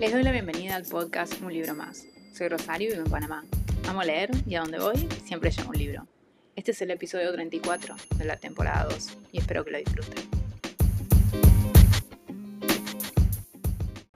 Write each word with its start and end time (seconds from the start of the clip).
Les 0.00 0.12
doy 0.12 0.22
la 0.22 0.30
bienvenida 0.30 0.76
al 0.76 0.84
podcast 0.84 1.42
Un 1.42 1.52
libro 1.52 1.74
más. 1.74 2.06
Soy 2.32 2.46
Rosario 2.46 2.88
y 2.88 2.92
vivo 2.92 3.04
en 3.04 3.10
Panamá. 3.10 3.44
Amo 3.88 4.04
leer 4.04 4.30
y 4.46 4.54
a 4.54 4.60
donde 4.60 4.78
voy 4.78 4.96
siempre 5.24 5.50
llevo 5.50 5.70
un 5.70 5.76
libro. 5.76 6.06
Este 6.54 6.70
es 6.70 6.80
el 6.82 6.92
episodio 6.92 7.32
34 7.32 7.96
de 8.16 8.24
la 8.24 8.36
temporada 8.36 8.84
2 8.84 9.18
y 9.32 9.38
espero 9.38 9.64
que 9.64 9.72
lo 9.72 9.78
disfruten. 9.78 10.22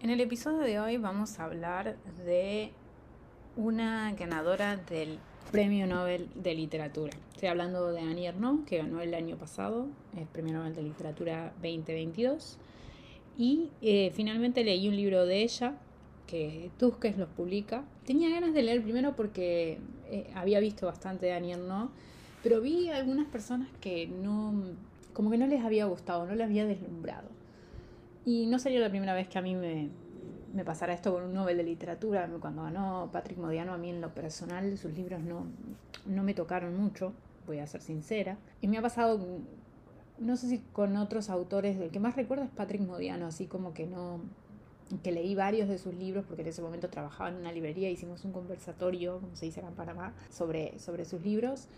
En 0.00 0.10
el 0.10 0.20
episodio 0.20 0.60
de 0.60 0.78
hoy 0.78 0.98
vamos 0.98 1.40
a 1.40 1.46
hablar 1.46 1.96
de 2.24 2.70
una 3.56 4.12
ganadora 4.12 4.76
del 4.76 5.18
Premio 5.50 5.88
Nobel 5.88 6.30
de 6.36 6.54
Literatura. 6.54 7.12
Estoy 7.34 7.48
hablando 7.48 7.90
de 7.90 8.02
Annie 8.02 8.28
Ernaux, 8.28 8.64
que 8.68 8.78
ganó 8.78 9.00
el 9.00 9.14
año 9.14 9.36
pasado 9.36 9.88
el 10.16 10.26
Premio 10.26 10.52
Nobel 10.52 10.76
de 10.76 10.82
Literatura 10.84 11.52
2022. 11.56 12.58
Y 13.36 13.70
eh, 13.80 14.10
finalmente 14.14 14.64
leí 14.64 14.88
un 14.88 14.96
libro 14.96 15.26
de 15.26 15.42
ella, 15.42 15.74
que 16.26 16.70
Tusquets 16.78 17.18
los 17.18 17.28
publica. 17.28 17.84
Tenía 18.06 18.30
ganas 18.30 18.54
de 18.54 18.62
leer 18.62 18.82
primero 18.82 19.14
porque 19.16 19.78
eh, 20.08 20.30
había 20.34 20.60
visto 20.60 20.86
bastante 20.86 21.26
de 21.26 21.32
Annie 21.32 21.52
Ernaux, 21.52 21.90
pero 22.42 22.60
vi 22.60 22.88
algunas 22.88 23.26
personas 23.26 23.68
que 23.80 24.06
no, 24.06 24.54
como 25.12 25.30
que 25.30 25.38
no 25.38 25.46
les 25.46 25.64
había 25.64 25.84
gustado, 25.86 26.26
no 26.26 26.34
les 26.34 26.46
había 26.46 26.66
deslumbrado. 26.66 27.28
Y 28.24 28.46
no 28.46 28.58
sería 28.58 28.80
la 28.80 28.90
primera 28.90 29.14
vez 29.14 29.28
que 29.28 29.38
a 29.38 29.42
mí 29.42 29.54
me, 29.54 29.90
me 30.54 30.64
pasara 30.64 30.92
esto 30.92 31.12
con 31.12 31.24
un 31.24 31.34
Nobel 31.34 31.56
de 31.56 31.64
Literatura. 31.64 32.28
Cuando 32.40 32.62
ganó 32.62 33.08
Patrick 33.12 33.38
Modiano, 33.38 33.72
a 33.72 33.78
mí 33.78 33.90
en 33.90 34.00
lo 34.00 34.14
personal 34.14 34.76
sus 34.78 34.92
libros 34.92 35.22
no, 35.22 35.46
no 36.06 36.22
me 36.22 36.34
tocaron 36.34 36.76
mucho, 36.76 37.12
voy 37.46 37.58
a 37.58 37.66
ser 37.66 37.80
sincera. 37.80 38.38
Y 38.60 38.68
me 38.68 38.78
ha 38.78 38.82
pasado, 38.82 39.18
no 40.18 40.36
sé 40.36 40.48
si 40.48 40.58
con 40.72 40.96
otros 40.96 41.30
autores, 41.30 41.78
el 41.78 41.90
que 41.90 42.00
más 42.00 42.16
recuerdo 42.16 42.44
es 42.44 42.50
Patrick 42.50 42.82
Modiano, 42.82 43.26
así 43.26 43.46
como 43.46 43.74
que 43.74 43.86
no 43.86 44.20
que 45.02 45.10
leí 45.10 45.34
varios 45.34 45.68
de 45.68 45.78
sus 45.78 45.94
libros 45.94 46.24
porque 46.26 46.42
en 46.42 46.48
ese 46.48 46.60
momento 46.60 46.88
trabajaba 46.90 47.30
en 47.30 47.36
una 47.36 47.52
librería, 47.52 47.88
hicimos 47.88 48.24
un 48.24 48.32
conversatorio, 48.32 49.20
como 49.20 49.34
se 49.36 49.46
dice 49.46 49.60
acá 49.60 49.70
en 49.70 49.74
Panamá, 49.74 50.12
sobre, 50.30 50.78
sobre 50.78 51.04
sus 51.06 51.22
libros 51.22 51.68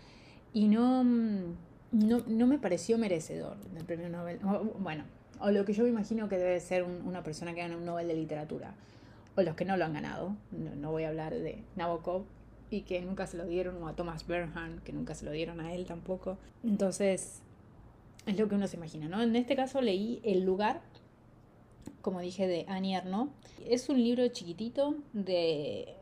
y 0.53 0.67
no, 0.67 1.03
no, 1.03 2.23
no 2.27 2.47
me 2.47 2.57
pareció 2.57 2.97
merecedor 2.97 3.57
del 3.73 3.85
premio 3.85 4.09
Nobel. 4.09 4.39
Bueno, 4.79 5.05
o 5.39 5.51
lo 5.51 5.65
que 5.65 5.73
yo 5.73 5.83
me 5.83 5.89
imagino 5.89 6.29
que 6.29 6.37
debe 6.37 6.59
ser 6.59 6.83
una 6.83 7.23
persona 7.23 7.53
que 7.53 7.61
gana 7.61 7.77
un 7.77 7.85
Nobel 7.85 8.07
de 8.07 8.15
Literatura, 8.15 8.73
o 9.35 9.41
los 9.41 9.55
que 9.55 9.65
no 9.65 9.75
lo 9.77 9.85
han 9.85 9.93
ganado, 9.93 10.35
no, 10.51 10.91
voy 10.91 11.03
a 11.03 11.09
hablar 11.09 11.33
de 11.33 11.63
Nabokov, 11.75 12.23
y 12.69 12.81
que 12.81 13.01
nunca 13.01 13.27
se 13.27 13.37
lo 13.37 13.45
dieron, 13.45 13.81
o 13.83 13.87
a 13.87 13.95
Thomas 13.95 14.25
Bernhardt, 14.27 14.81
que 14.83 14.93
nunca 14.93 15.13
se 15.13 15.25
lo 15.25 15.31
dieron 15.31 15.59
a 15.59 15.73
él 15.73 15.85
tampoco. 15.85 16.37
Entonces, 16.63 17.41
es 18.25 18.37
lo 18.37 18.47
que 18.47 18.55
uno 18.55 18.67
se 18.67 18.77
imagina, 18.77 19.07
¿no? 19.07 19.21
En 19.21 19.35
este 19.35 19.55
caso 19.55 19.81
leí 19.81 20.19
El 20.23 20.43
lugar, 20.43 20.81
como 22.01 22.19
dije, 22.21 22.47
de 22.47 22.65
Annie 22.67 22.95
Ernaux. 22.95 23.31
Es 23.65 23.89
un 23.89 24.01
libro 24.01 24.27
chiquitito 24.27 24.95
de 25.13 25.95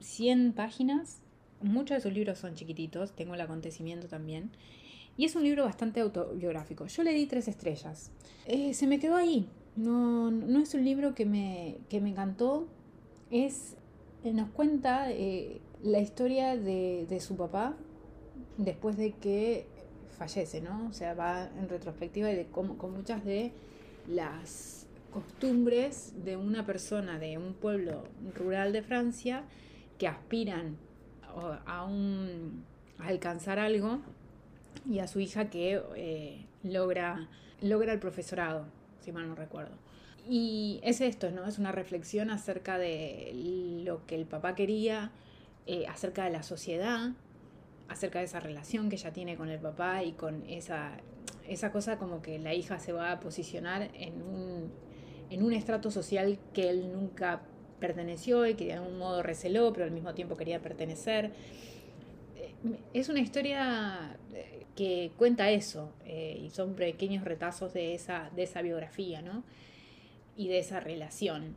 100 0.00 0.52
páginas. 0.52 1.20
Muchos 1.60 1.96
de 1.96 2.00
sus 2.00 2.12
libros 2.12 2.38
son 2.38 2.54
chiquititos, 2.54 3.12
tengo 3.12 3.34
el 3.34 3.40
acontecimiento 3.40 4.08
también. 4.08 4.50
Y 5.16 5.24
es 5.24 5.34
un 5.34 5.42
libro 5.42 5.64
bastante 5.64 6.00
autobiográfico. 6.00 6.86
Yo 6.86 7.02
le 7.02 7.12
di 7.12 7.26
tres 7.26 7.48
estrellas. 7.48 8.12
Eh, 8.46 8.72
se 8.72 8.86
me 8.86 9.00
quedó 9.00 9.16
ahí. 9.16 9.48
No, 9.74 10.30
no 10.30 10.60
es 10.60 10.74
un 10.74 10.84
libro 10.84 11.14
que 11.14 11.26
me, 11.26 11.78
que 11.88 12.00
me 12.00 12.10
encantó. 12.10 12.68
Es, 13.30 13.74
eh, 14.22 14.32
nos 14.32 14.48
cuenta 14.50 15.10
eh, 15.10 15.60
la 15.82 15.98
historia 15.98 16.56
de, 16.56 17.06
de, 17.08 17.20
su 17.20 17.36
papá 17.36 17.76
después 18.58 18.96
de 18.96 19.12
que 19.12 19.66
fallece, 20.18 20.60
¿no? 20.60 20.88
O 20.88 20.92
sea, 20.92 21.14
va 21.14 21.48
en 21.58 21.68
retrospectiva 21.68 22.28
de 22.28 22.46
cómo, 22.46 22.76
con 22.76 22.92
muchas 22.92 23.24
de 23.24 23.52
las 24.08 24.86
costumbres 25.12 26.12
de 26.24 26.36
una 26.36 26.66
persona 26.66 27.18
de 27.18 27.38
un 27.38 27.54
pueblo 27.54 28.04
rural 28.34 28.72
de 28.72 28.82
Francia 28.82 29.44
que 29.98 30.06
aspiran 30.06 30.76
a, 31.66 31.84
un, 31.84 32.64
alcanzar 32.98 33.58
algo 33.58 34.00
y 34.88 34.98
a 34.98 35.06
su 35.06 35.20
hija 35.20 35.50
que 35.50 35.80
eh, 35.96 36.44
logra, 36.62 37.28
logra 37.62 37.92
el 37.92 38.00
profesorado, 38.00 38.66
si 39.00 39.12
mal 39.12 39.28
no 39.28 39.34
recuerdo. 39.34 39.76
Y 40.28 40.80
es 40.82 41.00
esto, 41.00 41.30
¿no? 41.30 41.46
Es 41.46 41.58
una 41.58 41.72
reflexión 41.72 42.30
acerca 42.30 42.76
de 42.76 43.32
lo 43.84 44.04
que 44.06 44.14
el 44.14 44.26
papá 44.26 44.54
quería, 44.54 45.10
eh, 45.66 45.86
acerca 45.88 46.24
de 46.24 46.30
la 46.30 46.42
sociedad, 46.42 47.12
acerca 47.88 48.18
de 48.18 48.26
esa 48.26 48.40
relación 48.40 48.88
que 48.88 48.96
ella 48.96 49.12
tiene 49.12 49.36
con 49.36 49.48
el 49.48 49.58
papá 49.58 50.04
y 50.04 50.12
con 50.12 50.44
esa, 50.48 50.92
esa 51.48 51.72
cosa 51.72 51.98
como 51.98 52.22
que 52.22 52.38
la 52.38 52.54
hija 52.54 52.78
se 52.78 52.92
va 52.92 53.12
a 53.12 53.20
posicionar 53.20 53.90
en 53.94 54.22
un, 54.22 54.70
en 55.30 55.42
un 55.42 55.52
estrato 55.52 55.90
social 55.90 56.38
que 56.52 56.68
él 56.70 56.92
nunca 56.92 57.42
perteneció 57.80 58.46
y 58.46 58.54
que 58.54 58.66
de 58.66 58.74
algún 58.74 58.98
modo 58.98 59.22
receló, 59.22 59.72
pero 59.72 59.84
al 59.84 59.92
mismo 59.92 60.14
tiempo 60.14 60.36
quería 60.36 60.60
pertenecer. 60.60 61.32
Eh, 62.36 62.52
es 62.92 63.08
una 63.08 63.20
historia 63.20 64.16
que 64.78 65.10
cuenta 65.16 65.50
eso, 65.50 65.92
eh, 66.04 66.40
y 66.40 66.50
son 66.50 66.74
pequeños 66.74 67.24
retazos 67.24 67.72
de 67.72 67.96
esa, 67.96 68.30
de 68.36 68.44
esa 68.44 68.62
biografía, 68.62 69.22
¿no? 69.22 69.42
Y 70.36 70.46
de 70.46 70.60
esa 70.60 70.78
relación. 70.78 71.56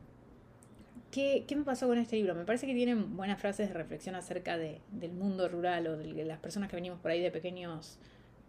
¿Qué, 1.12 1.44
¿Qué, 1.46 1.58
me 1.58 1.64
pasó 1.64 1.88
con 1.88 1.98
este 1.98 2.16
libro? 2.16 2.34
Me 2.36 2.46
parece 2.46 2.66
que 2.66 2.74
tienen 2.74 3.18
buenas 3.18 3.40
frases 3.40 3.68
de 3.68 3.74
reflexión 3.74 4.16
acerca 4.16 4.58
de, 4.58 4.80
del 4.92 5.12
mundo 5.12 5.50
rural 5.50 5.86
o 5.88 5.98
de 5.98 6.24
las 6.24 6.40
personas 6.40 6.70
que 6.70 6.78
venimos 6.78 7.00
por 7.00 7.12
ahí 7.12 7.22
de 7.22 7.32
pequeños, 7.32 8.00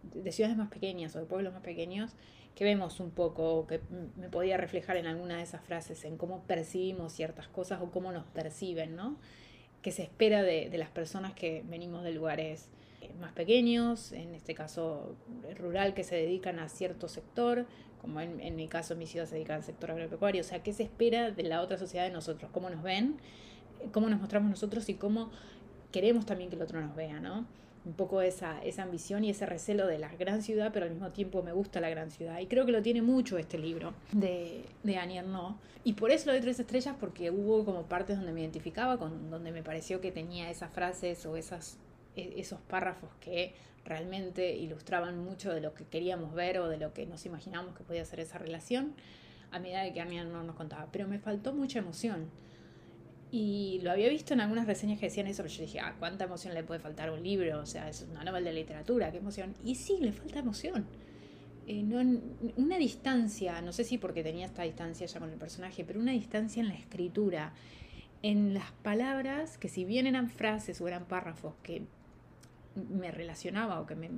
de 0.03 0.31
ciudades 0.31 0.55
más 0.55 0.69
pequeñas 0.69 1.13
o 1.17 1.19
de 1.19 1.25
pueblos 1.25 1.51
más 1.51 1.61
pequeños, 1.61 2.11
que 2.55 2.63
vemos 2.63 3.01
un 3.01 3.11
poco, 3.11 3.67
que 3.67 3.81
me 4.15 4.29
podía 4.29 4.55
reflejar 4.55 4.95
en 4.95 5.07
alguna 5.07 5.37
de 5.37 5.43
esas 5.43 5.61
frases, 5.65 6.05
en 6.05 6.17
cómo 6.17 6.43
percibimos 6.43 7.11
ciertas 7.11 7.49
cosas 7.49 7.81
o 7.81 7.91
cómo 7.91 8.13
nos 8.13 8.25
perciben, 8.27 8.95
¿no? 8.95 9.17
Que 9.81 9.91
se 9.91 10.03
espera 10.03 10.41
de, 10.41 10.69
de 10.69 10.77
las 10.77 10.89
personas 10.89 11.33
que 11.33 11.63
venimos 11.65 12.03
de 12.03 12.13
lugares 12.13 12.69
más 13.19 13.31
pequeños, 13.33 14.11
en 14.11 14.33
este 14.35 14.53
caso 14.53 15.15
rural, 15.57 15.93
que 15.93 16.03
se 16.03 16.15
dedican 16.15 16.59
a 16.59 16.69
cierto 16.69 17.07
sector, 17.07 17.65
como 18.03 18.19
en, 18.19 18.55
mi 18.57 18.67
caso, 18.67 18.97
mi 18.97 19.07
ciudad 19.07 19.25
se 19.25 19.35
dedica 19.35 19.55
al 19.55 19.63
sector 19.63 19.91
agropecuario. 19.91 20.41
O 20.41 20.43
sea, 20.43 20.61
¿qué 20.61 20.73
se 20.73 20.83
espera 20.83 21.31
de 21.31 21.43
la 21.43 21.61
otra 21.61 21.77
sociedad 21.77 22.03
de 22.03 22.11
nosotros? 22.11 22.51
¿Cómo 22.51 22.69
nos 22.69 22.83
ven? 22.83 23.15
¿Cómo 23.93 24.09
nos 24.09 24.19
mostramos 24.19 24.49
nosotros? 24.49 24.89
Y 24.89 24.95
cómo 24.95 25.31
queremos 25.93 26.25
también 26.25 26.49
que 26.49 26.57
el 26.57 26.61
otro 26.61 26.81
nos 26.81 26.93
vea, 26.97 27.21
¿no? 27.21 27.45
Un 27.85 27.93
poco 27.93 28.21
esa, 28.21 28.61
esa 28.61 28.83
ambición 28.83 29.23
y 29.23 29.29
ese 29.29 29.45
recelo 29.45 29.87
de 29.87 29.99
la 29.99 30.09
gran 30.15 30.41
ciudad, 30.41 30.71
pero 30.73 30.85
al 30.85 30.91
mismo 30.91 31.11
tiempo 31.11 31.43
me 31.43 31.53
gusta 31.53 31.79
la 31.79 31.89
gran 31.89 32.11
ciudad. 32.11 32.39
Y 32.41 32.47
creo 32.47 32.65
que 32.65 32.73
lo 32.73 32.81
tiene 32.81 33.01
mucho 33.01 33.37
este 33.37 33.57
libro 33.57 33.93
de, 34.11 34.65
de 34.83 34.97
Annie 34.97 35.19
Ernaux. 35.19 35.55
Y 35.85 35.93
por 35.93 36.11
eso 36.11 36.25
lo 36.25 36.33
doy 36.33 36.41
tres 36.41 36.59
estrellas, 36.59 36.95
porque 36.99 37.31
hubo 37.31 37.63
como 37.63 37.83
partes 37.83 38.17
donde 38.17 38.33
me 38.33 38.41
identificaba, 38.41 38.97
con, 38.97 39.29
donde 39.29 39.53
me 39.53 39.63
pareció 39.63 40.01
que 40.01 40.11
tenía 40.11 40.49
esas 40.49 40.71
frases 40.71 41.25
o 41.25 41.37
esas 41.37 41.77
esos 42.15 42.59
párrafos 42.61 43.09
que 43.19 43.53
realmente 43.85 44.55
ilustraban 44.55 45.23
mucho 45.23 45.53
de 45.53 45.61
lo 45.61 45.73
que 45.73 45.85
queríamos 45.85 46.33
ver 46.33 46.59
o 46.59 46.69
de 46.69 46.77
lo 46.77 46.93
que 46.93 47.05
nos 47.05 47.25
imaginamos 47.25 47.75
que 47.75 47.83
podía 47.83 48.05
ser 48.05 48.19
esa 48.19 48.37
relación, 48.37 48.93
a 49.51 49.59
medida 49.59 49.81
de 49.83 49.93
que 49.93 50.01
Arnia 50.01 50.23
no 50.23 50.43
nos 50.43 50.55
contaba. 50.55 50.87
Pero 50.91 51.07
me 51.07 51.19
faltó 51.19 51.53
mucha 51.53 51.79
emoción. 51.79 52.29
Y 53.31 53.79
lo 53.81 53.91
había 53.91 54.09
visto 54.09 54.33
en 54.33 54.41
algunas 54.41 54.67
reseñas 54.67 54.99
que 54.99 55.07
decían 55.07 55.27
eso, 55.27 55.41
pero 55.41 55.55
yo 55.55 55.61
dije, 55.63 55.79
ah, 55.79 55.95
¿cuánta 55.97 56.25
emoción 56.25 56.53
le 56.53 56.63
puede 56.63 56.79
faltar 56.79 57.09
a 57.09 57.13
un 57.13 57.23
libro? 57.23 57.59
O 57.59 57.65
sea, 57.65 57.89
es 57.89 58.05
una 58.09 58.23
novela 58.23 58.49
de 58.49 58.55
literatura, 58.55 59.11
qué 59.11 59.17
emoción. 59.17 59.55
Y 59.63 59.75
sí, 59.75 59.97
le 59.99 60.11
falta 60.11 60.39
emoción. 60.39 60.85
Eh, 61.65 61.81
no, 61.81 61.99
una 62.57 62.77
distancia, 62.77 63.61
no 63.61 63.71
sé 63.71 63.85
si 63.85 63.97
porque 63.97 64.21
tenía 64.21 64.45
esta 64.45 64.63
distancia 64.63 65.07
ya 65.07 65.19
con 65.19 65.31
el 65.31 65.37
personaje, 65.39 65.83
pero 65.83 65.99
una 65.99 66.11
distancia 66.11 66.61
en 66.61 66.67
la 66.67 66.75
escritura, 66.75 67.53
en 68.21 68.53
las 68.53 68.71
palabras, 68.83 69.57
que 69.57 69.69
si 69.69 69.85
bien 69.85 70.05
eran 70.05 70.29
frases 70.29 70.79
o 70.81 70.87
eran 70.87 71.05
párrafos 71.05 71.55
que 71.63 71.83
me 72.75 73.11
relacionaba 73.11 73.79
o 73.79 73.85
que 73.85 73.95
me, 73.95 74.09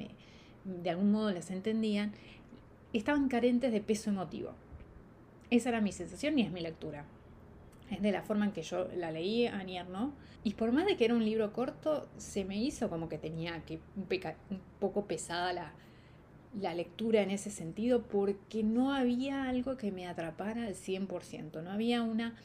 de 0.64 0.90
algún 0.90 1.12
modo 1.12 1.32
las 1.32 1.52
entendían, 1.52 2.14
estaban 2.94 3.28
carentes 3.28 3.72
de 3.72 3.82
peso 3.82 4.10
emotivo. 4.10 4.52
Esa 5.50 5.70
era 5.70 5.82
mi 5.82 5.92
sensación 5.92 6.38
y 6.40 6.44
es 6.44 6.52
mi 6.52 6.62
lectura. 6.62 7.06
Es 7.92 8.02
de 8.02 8.12
la 8.12 8.24
forma 8.24 8.46
en 8.46 8.52
que 8.52 8.64
yo 8.64 8.88
la 8.96 9.12
leí 9.12 9.46
a 9.46 9.64
¿no? 9.84 10.14
Y 10.44 10.54
por 10.56 10.72
más 10.72 10.86
de 10.86 10.98
que 10.98 11.06
era 11.06 11.14
un 11.14 11.24
libro 11.24 11.54
corto, 11.54 12.08
se 12.18 12.46
me 12.46 12.58
hizo 12.58 12.90
como 12.90 13.10
que 13.10 13.18
tenía 13.18 13.64
que 13.66 13.80
un, 13.96 14.08
un 14.50 14.62
poco 14.80 15.06
pesada 15.06 15.54
la, 15.54 15.74
la 16.60 16.74
lectura 16.74 17.22
en 17.22 17.32
ese 17.32 17.50
sentido 17.50 18.04
porque 18.04 18.64
no 18.64 18.94
había 18.94 19.48
algo 19.50 19.78
que 19.78 19.92
me 19.92 20.08
atrapara 20.08 20.66
al 20.66 20.76
100%, 20.76 21.62
no 21.62 21.72
había 21.72 22.02
una 22.02 22.36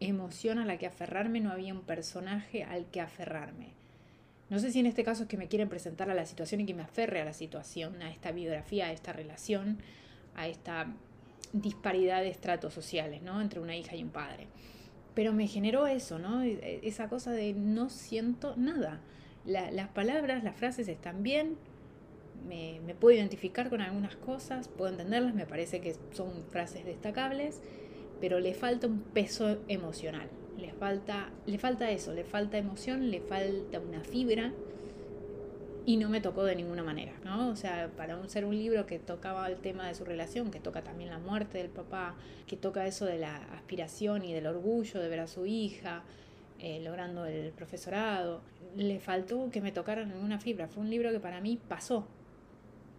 emoción 0.00 0.58
a 0.58 0.64
la 0.64 0.78
que 0.78 0.86
aferrarme, 0.86 1.40
no 1.40 1.50
había 1.50 1.72
un 1.72 1.82
personaje 1.82 2.64
al 2.64 2.86
que 2.86 3.00
aferrarme. 3.00 3.72
No 4.50 4.58
sé 4.58 4.70
si 4.70 4.80
en 4.80 4.86
este 4.86 5.04
caso 5.04 5.22
es 5.22 5.28
que 5.28 5.36
me 5.36 5.48
quieren 5.48 5.68
presentar 5.68 6.10
a 6.10 6.14
la 6.14 6.26
situación 6.26 6.60
y 6.60 6.66
que 6.66 6.74
me 6.74 6.82
aferre 6.82 7.20
a 7.20 7.24
la 7.24 7.32
situación, 7.32 8.02
a 8.02 8.10
esta 8.10 8.30
biografía, 8.32 8.86
a 8.86 8.92
esta 8.92 9.12
relación, 9.12 9.78
a 10.34 10.48
esta 10.48 10.86
disparidad 11.52 12.20
de 12.20 12.28
estratos 12.28 12.74
sociales, 12.74 13.22
¿no? 13.22 13.40
Entre 13.40 13.60
una 13.60 13.76
hija 13.76 13.96
y 13.96 14.02
un 14.02 14.10
padre. 14.10 14.48
Pero 15.14 15.32
me 15.32 15.46
generó 15.46 15.86
eso, 15.86 16.18
¿no? 16.18 16.42
E, 16.42 16.52
e, 16.52 16.80
esa 16.88 17.08
cosa 17.08 17.30
de 17.32 17.54
no 17.54 17.88
siento 17.88 18.54
nada. 18.56 19.00
las 19.46 19.88
palabras, 19.88 20.44
las 20.44 20.56
frases 20.56 20.88
están 20.88 21.22
bien, 21.22 21.56
me, 22.46 22.94
puedo 22.94 23.16
identificar 23.16 23.70
con 23.70 23.80
algunas 23.80 24.16
cosas, 24.16 24.68
puedo 24.68 24.90
entenderlas, 24.90 25.34
me 25.34 25.46
parece 25.46 25.80
que 25.80 25.94
son 26.12 26.44
frases 26.50 26.84
destacables, 26.84 27.60
pero 28.20 28.40
le 28.40 28.54
falta 28.54 28.86
un 28.86 29.00
peso 29.00 29.58
emocional. 29.68 30.28
Le 30.58 30.72
falta, 30.72 31.30
le 31.46 31.58
falta 31.58 31.90
eso, 31.90 32.12
le 32.12 32.24
falta 32.24 32.58
emoción, 32.58 33.10
le 33.10 33.20
falta 33.20 33.80
una 33.80 34.00
fibra 34.00 34.52
y 35.86 35.96
no 35.96 36.08
me 36.08 36.20
tocó 36.20 36.44
de 36.44 36.56
ninguna 36.56 36.82
manera, 36.82 37.12
¿no? 37.24 37.50
O 37.50 37.56
sea, 37.56 37.90
para 37.96 38.26
ser 38.28 38.44
un 38.44 38.56
libro 38.56 38.86
que 38.86 38.98
tocaba 38.98 39.46
el 39.48 39.56
tema 39.56 39.86
de 39.86 39.94
su 39.94 40.04
relación, 40.04 40.50
que 40.50 40.60
toca 40.60 40.82
también 40.82 41.10
la 41.10 41.18
muerte 41.18 41.58
del 41.58 41.68
papá, 41.68 42.14
que 42.46 42.56
toca 42.56 42.86
eso 42.86 43.04
de 43.04 43.18
la 43.18 43.36
aspiración 43.54 44.24
y 44.24 44.32
del 44.32 44.46
orgullo 44.46 45.00
de 45.00 45.08
ver 45.08 45.20
a 45.20 45.26
su 45.26 45.44
hija 45.44 46.02
eh, 46.58 46.80
logrando 46.82 47.26
el 47.26 47.52
profesorado, 47.52 48.40
le 48.76 48.98
faltó 49.00 49.50
que 49.50 49.60
me 49.60 49.72
tocara 49.72 50.04
ninguna 50.04 50.38
fibra. 50.38 50.68
Fue 50.68 50.82
un 50.82 50.88
libro 50.88 51.10
que 51.10 51.20
para 51.20 51.40
mí 51.40 51.58
pasó. 51.68 52.06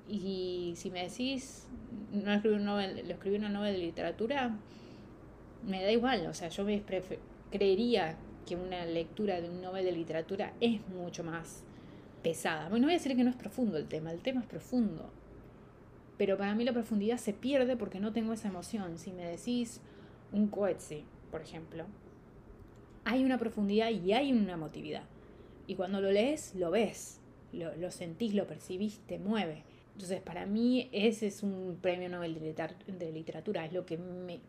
Y 0.08 0.74
si 0.76 0.92
me 0.92 1.08
decís, 1.08 1.68
no 2.12 2.32
escribí 2.32 2.56
un 2.58 2.66
novel, 2.66 3.08
lo 3.08 3.14
escribí 3.14 3.38
una 3.38 3.50
novela 3.50 3.72
de 3.72 3.80
literatura, 3.80 4.56
me 5.66 5.82
da 5.82 5.92
igual. 5.92 6.28
O 6.28 6.34
sea, 6.36 6.50
yo 6.50 6.64
me 6.64 6.74
creería 7.58 8.18
que 8.46 8.56
una 8.56 8.86
lectura 8.86 9.42
de 9.42 9.50
un 9.50 9.62
novel 9.62 9.86
de 9.86 9.92
literatura 9.92 10.54
es 10.60 10.86
mucho 10.90 11.24
más 11.24 11.64
pesada. 12.22 12.70
Bueno, 12.70 12.82
no 12.82 12.88
voy 12.88 12.96
a 12.96 12.98
decir 12.98 13.16
que 13.16 13.24
no 13.24 13.30
es 13.30 13.36
profundo 13.36 13.78
el 13.78 13.88
tema, 13.88 14.12
el 14.12 14.22
tema 14.22 14.42
es 14.42 14.48
profundo. 14.48 15.10
Pero 16.18 16.38
para 16.38 16.56
mí 16.56 16.64
la 16.64 16.74
profundidad 16.74 17.18
se 17.18 17.34
pierde 17.34 17.76
porque 17.76 18.00
no 18.00 18.14
tengo 18.14 18.34
esa 18.34 18.48
emoción. 18.48 18.98
Si 18.98 19.12
me 19.12 19.26
decís 19.26 19.82
un 20.32 20.48
coetze, 20.48 21.04
por 21.32 21.42
ejemplo, 21.42 21.86
hay 23.04 23.24
una 23.24 23.38
profundidad 23.38 23.90
y 23.90 24.14
hay 24.14 24.32
una 24.32 24.54
emotividad. 24.54 25.04
Y 25.68 25.76
cuando 25.76 26.02
lo 26.02 26.12
lees, 26.12 26.56
lo 26.56 26.72
ves, 26.72 27.20
lo, 27.52 27.76
lo 27.76 27.92
sentís, 27.92 28.34
lo 28.34 28.48
percibís, 28.48 29.00
te 29.08 29.20
mueve. 29.20 29.64
Entonces, 29.96 30.22
para 30.22 30.46
mí 30.46 30.90
ese 30.92 31.28
es 31.28 31.42
un 31.42 31.78
premio 31.82 32.10
Nobel 32.10 32.34
de, 32.34 33.12
literatura, 33.14 33.66
es 33.66 33.72
lo 33.72 33.86
que 33.86 33.98
me, 33.98 34.42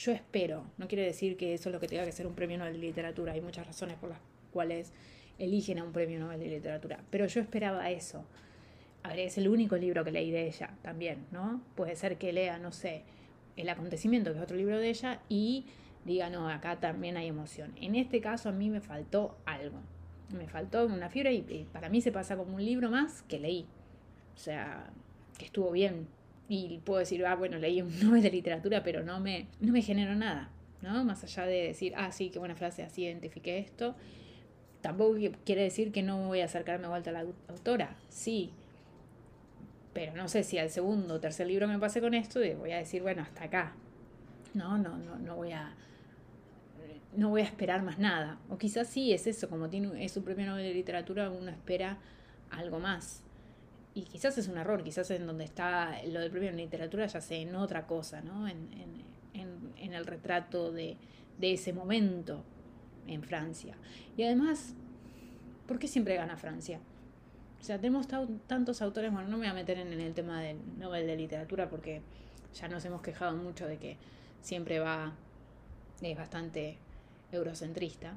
yo 0.00 0.12
espero. 0.12 0.64
No 0.78 0.88
quiere 0.88 1.04
decir 1.04 1.36
que 1.36 1.52
eso 1.54 1.68
es 1.68 1.74
lo 1.74 1.80
que 1.80 1.86
tenga 1.86 2.04
que 2.04 2.12
ser 2.12 2.26
un 2.26 2.34
premio 2.34 2.58
Nobel 2.58 2.74
de 2.74 2.78
literatura, 2.78 3.32
hay 3.32 3.40
muchas 3.40 3.66
razones 3.66 3.96
por 3.98 4.10
las 4.10 4.18
cuales 4.50 4.92
eligen 5.38 5.78
a 5.78 5.84
un 5.84 5.92
premio 5.92 6.18
Nobel 6.18 6.40
de 6.40 6.48
literatura, 6.48 7.00
pero 7.10 7.26
yo 7.26 7.40
esperaba 7.40 7.90
eso. 7.90 8.24
A 9.02 9.10
ver, 9.10 9.20
es 9.20 9.38
el 9.38 9.48
único 9.48 9.76
libro 9.76 10.04
que 10.04 10.10
leí 10.10 10.30
de 10.30 10.46
ella 10.46 10.70
también, 10.82 11.26
¿no? 11.30 11.62
Puede 11.74 11.96
ser 11.96 12.18
que 12.18 12.32
lea, 12.32 12.58
no 12.58 12.72
sé, 12.72 13.04
El 13.56 13.68
acontecimiento, 13.68 14.32
que 14.32 14.38
es 14.38 14.42
otro 14.42 14.56
libro 14.56 14.78
de 14.78 14.88
ella, 14.88 15.20
y 15.28 15.66
diga, 16.04 16.30
no, 16.30 16.48
acá 16.48 16.80
también 16.80 17.16
hay 17.16 17.28
emoción. 17.28 17.72
En 17.80 17.94
este 17.94 18.20
caso 18.20 18.48
a 18.48 18.52
mí 18.52 18.70
me 18.70 18.80
faltó 18.80 19.36
algo. 19.44 19.78
Me 20.34 20.48
faltó 20.48 20.86
una 20.86 21.10
fibra 21.10 21.32
y, 21.32 21.66
para 21.72 21.88
mí 21.88 22.00
se 22.00 22.12
pasa 22.12 22.36
como 22.36 22.54
un 22.54 22.64
libro 22.64 22.90
más 22.90 23.22
que 23.22 23.38
leí. 23.38 23.66
O 24.34 24.38
sea, 24.38 24.90
que 25.36 25.46
estuvo 25.46 25.70
bien. 25.72 26.06
Y 26.52 26.80
puedo 26.84 26.98
decir, 26.98 27.24
ah, 27.24 27.36
bueno, 27.36 27.58
leí 27.58 27.80
un 27.80 27.96
Nobel 28.02 28.22
de 28.22 28.30
literatura, 28.30 28.82
pero 28.82 29.04
no 29.04 29.20
me, 29.20 29.46
no 29.60 29.72
me 29.72 29.82
generó 29.82 30.16
nada. 30.16 30.50
¿no? 30.82 31.04
Más 31.04 31.22
allá 31.22 31.46
de 31.46 31.68
decir, 31.68 31.94
ah, 31.96 32.10
sí, 32.10 32.30
qué 32.30 32.40
buena 32.40 32.56
frase, 32.56 32.82
así 32.82 33.04
identifiqué 33.04 33.58
esto. 33.58 33.94
Tampoco 34.80 35.16
quiere 35.44 35.62
decir 35.62 35.92
que 35.92 36.02
no 36.02 36.26
voy 36.26 36.40
a 36.40 36.46
acercarme 36.46 36.86
a 36.86 36.88
vuelta 36.88 37.10
a 37.10 37.12
la 37.12 37.26
autora. 37.46 37.96
Sí. 38.08 38.50
Pero 39.92 40.16
no 40.16 40.26
sé 40.26 40.42
si 40.42 40.58
al 40.58 40.70
segundo 40.70 41.14
o 41.14 41.20
tercer 41.20 41.46
libro 41.46 41.68
me 41.68 41.78
pase 41.78 42.00
con 42.00 42.14
esto, 42.14 42.40
voy 42.58 42.72
a 42.72 42.78
decir, 42.78 43.02
bueno, 43.02 43.22
hasta 43.22 43.44
acá. 43.44 43.76
No, 44.52 44.76
no, 44.76 44.98
no, 44.98 45.20
no 45.20 45.36
voy 45.36 45.52
a 45.52 45.72
no 47.16 47.28
voy 47.28 47.42
a 47.42 47.44
esperar 47.44 47.82
más 47.82 47.98
nada. 48.00 48.38
O 48.48 48.58
quizás 48.58 48.88
sí 48.88 49.12
es 49.12 49.28
eso, 49.28 49.48
como 49.48 49.68
tiene, 49.68 50.04
es 50.04 50.10
su 50.10 50.24
premio 50.24 50.46
Nobel 50.46 50.64
de 50.64 50.74
literatura, 50.74 51.30
uno 51.30 51.50
espera 51.50 51.98
algo 52.50 52.80
más. 52.80 53.22
Y 53.94 54.02
quizás 54.02 54.38
es 54.38 54.46
un 54.48 54.56
error, 54.56 54.84
quizás 54.84 55.10
en 55.10 55.26
donde 55.26 55.44
está 55.44 56.00
lo 56.06 56.20
del 56.20 56.30
premio 56.30 56.50
en 56.50 56.56
literatura 56.56 57.06
ya 57.06 57.20
sé 57.20 57.42
en 57.42 57.54
otra 57.54 57.86
cosa, 57.86 58.20
¿no? 58.20 58.48
En, 58.48 59.00
el 59.92 60.06
retrato 60.06 60.70
de, 60.70 60.96
ese 61.40 61.72
momento 61.72 62.44
en 63.08 63.22
Francia. 63.22 63.74
Y 64.16 64.22
además, 64.22 64.74
¿por 65.66 65.80
qué 65.80 65.88
siempre 65.88 66.14
gana 66.14 66.36
Francia? 66.36 66.78
O 67.60 67.64
sea, 67.64 67.76
tenemos 67.78 68.06
tantos 68.46 68.80
autores, 68.82 69.12
bueno, 69.12 69.28
no 69.28 69.36
me 69.36 69.46
voy 69.46 69.50
a 69.50 69.54
meter 69.54 69.78
en, 69.78 69.92
el 69.92 70.14
tema 70.14 70.40
del 70.40 70.58
Nobel 70.78 71.08
de 71.08 71.16
literatura 71.16 71.68
porque 71.68 72.02
ya 72.54 72.68
nos 72.68 72.84
hemos 72.84 73.02
quejado 73.02 73.36
mucho 73.36 73.66
de 73.66 73.78
que 73.78 73.96
siempre 74.40 74.78
va, 74.78 75.12
es 76.00 76.16
bastante 76.16 76.78
eurocentrista, 77.32 78.16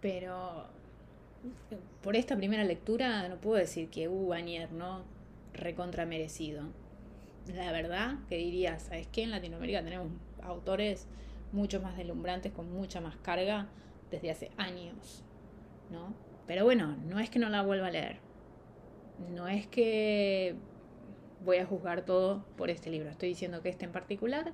pero 0.00 0.68
por 2.02 2.16
esta 2.16 2.36
primera 2.36 2.64
lectura 2.64 3.28
no 3.28 3.36
puedo 3.36 3.56
decir 3.56 3.88
que 3.88 4.08
uh, 4.08 4.32
Anier, 4.32 4.72
¿no? 4.72 5.02
Recontra 5.52 6.06
merecido. 6.06 6.64
La 7.54 7.72
verdad 7.72 8.16
que 8.28 8.36
diría, 8.36 8.78
¿sabes 8.78 9.06
qué? 9.08 9.22
En 9.22 9.30
Latinoamérica 9.30 9.82
tenemos 9.82 10.08
autores 10.42 11.06
mucho 11.52 11.80
más 11.80 11.96
deslumbrantes, 11.96 12.52
con 12.52 12.72
mucha 12.72 13.00
más 13.00 13.16
carga, 13.16 13.68
desde 14.10 14.30
hace 14.30 14.50
años, 14.56 15.22
¿no? 15.90 16.14
Pero 16.46 16.64
bueno, 16.64 16.96
no 17.08 17.18
es 17.20 17.30
que 17.30 17.38
no 17.38 17.48
la 17.48 17.62
vuelva 17.62 17.88
a 17.88 17.90
leer. 17.90 18.18
No 19.34 19.48
es 19.48 19.66
que 19.66 20.56
voy 21.44 21.58
a 21.58 21.66
juzgar 21.66 22.04
todo 22.04 22.44
por 22.56 22.70
este 22.70 22.90
libro. 22.90 23.10
Estoy 23.10 23.30
diciendo 23.30 23.62
que 23.62 23.68
este 23.68 23.84
en 23.84 23.92
particular 23.92 24.52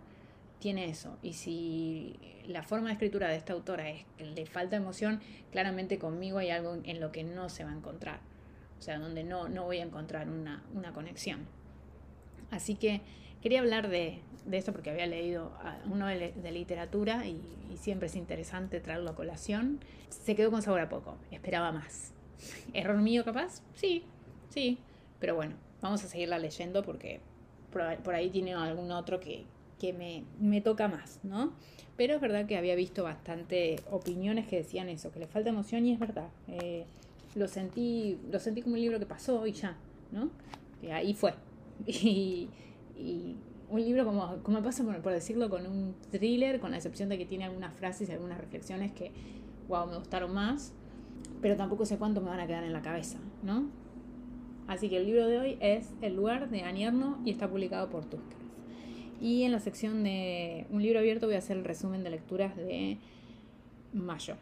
tiene 0.60 0.88
eso. 0.88 1.18
Y 1.22 1.32
si 1.32 2.16
la 2.46 2.62
forma 2.62 2.88
de 2.88 2.92
escritura 2.92 3.28
de 3.28 3.36
esta 3.36 3.54
autora 3.54 3.90
es 3.90 4.04
que 4.16 4.24
le 4.24 4.46
falta 4.46 4.76
emoción, 4.76 5.20
claramente 5.50 5.98
conmigo 5.98 6.38
hay 6.38 6.50
algo 6.50 6.78
en 6.84 7.00
lo 7.00 7.10
que 7.10 7.24
no 7.24 7.48
se 7.48 7.64
va 7.64 7.70
a 7.70 7.74
encontrar. 7.74 8.20
O 8.78 8.82
sea, 8.82 8.98
donde 8.98 9.24
no, 9.24 9.48
no 9.48 9.64
voy 9.64 9.78
a 9.78 9.82
encontrar 9.82 10.28
una, 10.28 10.62
conexión. 10.94 11.46
Así 12.50 12.76
que 12.76 13.00
quería 13.42 13.60
hablar 13.60 13.88
de, 13.88 14.20
esto 14.50 14.72
porque 14.72 14.90
había 14.90 15.06
leído 15.06 15.52
uno 15.90 16.06
de, 16.06 16.32
de 16.32 16.52
literatura 16.52 17.26
y, 17.26 17.40
y, 17.70 17.76
siempre 17.76 18.06
es 18.06 18.16
interesante 18.16 18.80
traerlo 18.80 19.10
a 19.10 19.14
colación. 19.14 19.80
Se 20.08 20.34
quedó 20.34 20.50
con 20.50 20.62
sabor 20.62 20.80
a 20.80 20.88
poco, 20.88 21.16
esperaba 21.30 21.72
más. 21.72 22.12
¿Error 22.72 22.98
mío 22.98 23.24
capaz? 23.24 23.62
Sí, 23.74 24.04
sí. 24.48 24.78
Pero 25.18 25.34
bueno, 25.34 25.56
vamos 25.82 26.02
a 26.04 26.08
seguirla 26.08 26.38
leyendo 26.38 26.82
porque 26.82 27.20
por 27.70 28.14
ahí 28.14 28.30
tiene 28.30 28.54
algún 28.54 28.90
otro 28.90 29.20
que, 29.20 29.44
que 29.80 29.92
me, 29.92 30.22
me 30.38 30.60
toca 30.60 30.86
más, 30.86 31.18
¿no? 31.24 31.52
Pero 31.96 32.14
es 32.14 32.20
verdad 32.20 32.46
que 32.46 32.56
había 32.56 32.74
visto 32.76 33.02
bastante 33.02 33.76
opiniones 33.90 34.46
que 34.46 34.56
decían 34.56 34.88
eso, 34.88 35.10
que 35.10 35.18
le 35.18 35.26
falta 35.26 35.50
emoción 35.50 35.84
y 35.84 35.92
es 35.92 35.98
verdad. 35.98 36.28
Eh, 36.48 36.86
lo 37.34 37.48
sentí, 37.48 38.18
lo 38.30 38.38
sentí 38.38 38.62
como 38.62 38.76
un 38.76 38.80
libro 38.80 38.98
que 38.98 39.06
pasó 39.06 39.46
y 39.46 39.52
ya, 39.52 39.76
¿no? 40.12 40.30
Y 40.82 40.88
ahí 40.88 41.14
fue. 41.14 41.34
Y, 43.02 43.36
un 43.70 43.80
libro 43.80 44.04
como, 44.04 44.42
como 44.42 44.62
pasa 44.62 44.84
por, 44.84 45.12
decirlo 45.12 45.48
con 45.48 45.66
un 45.66 45.94
thriller, 46.10 46.58
con 46.60 46.72
la 46.72 46.76
excepción 46.76 47.08
de 47.08 47.16
que 47.16 47.24
tiene 47.24 47.44
algunas 47.44 47.72
frases 47.72 48.08
y 48.08 48.12
algunas 48.12 48.38
reflexiones 48.38 48.92
que, 48.92 49.12
wow, 49.68 49.86
me 49.86 49.96
gustaron 49.96 50.34
más, 50.34 50.74
pero 51.40 51.56
tampoco 51.56 51.86
sé 51.86 51.96
cuánto 51.96 52.20
me 52.20 52.28
van 52.28 52.40
a 52.40 52.46
quedar 52.46 52.64
en 52.64 52.72
la 52.72 52.82
cabeza, 52.82 53.18
¿no? 53.42 53.70
Así 54.66 54.88
que 54.88 54.98
el 54.98 55.06
libro 55.06 55.26
de 55.26 55.38
hoy 55.38 55.58
es 55.60 55.90
El 56.02 56.16
lugar 56.16 56.50
de 56.50 56.62
Anierno 56.62 57.18
y 57.24 57.30
está 57.30 57.48
publicado 57.48 57.88
por 57.88 58.04
Tusca. 58.04 58.39
Y 59.20 59.42
en 59.42 59.52
la 59.52 59.60
sección 59.60 60.02
de 60.02 60.66
un 60.70 60.82
libro 60.82 60.98
abierto 60.98 61.26
voy 61.26 61.34
a 61.34 61.38
hacer 61.38 61.58
el 61.58 61.64
resumen 61.64 62.02
de 62.02 62.10
lecturas 62.10 62.56
de 62.56 62.96
mayo. 63.92 64.36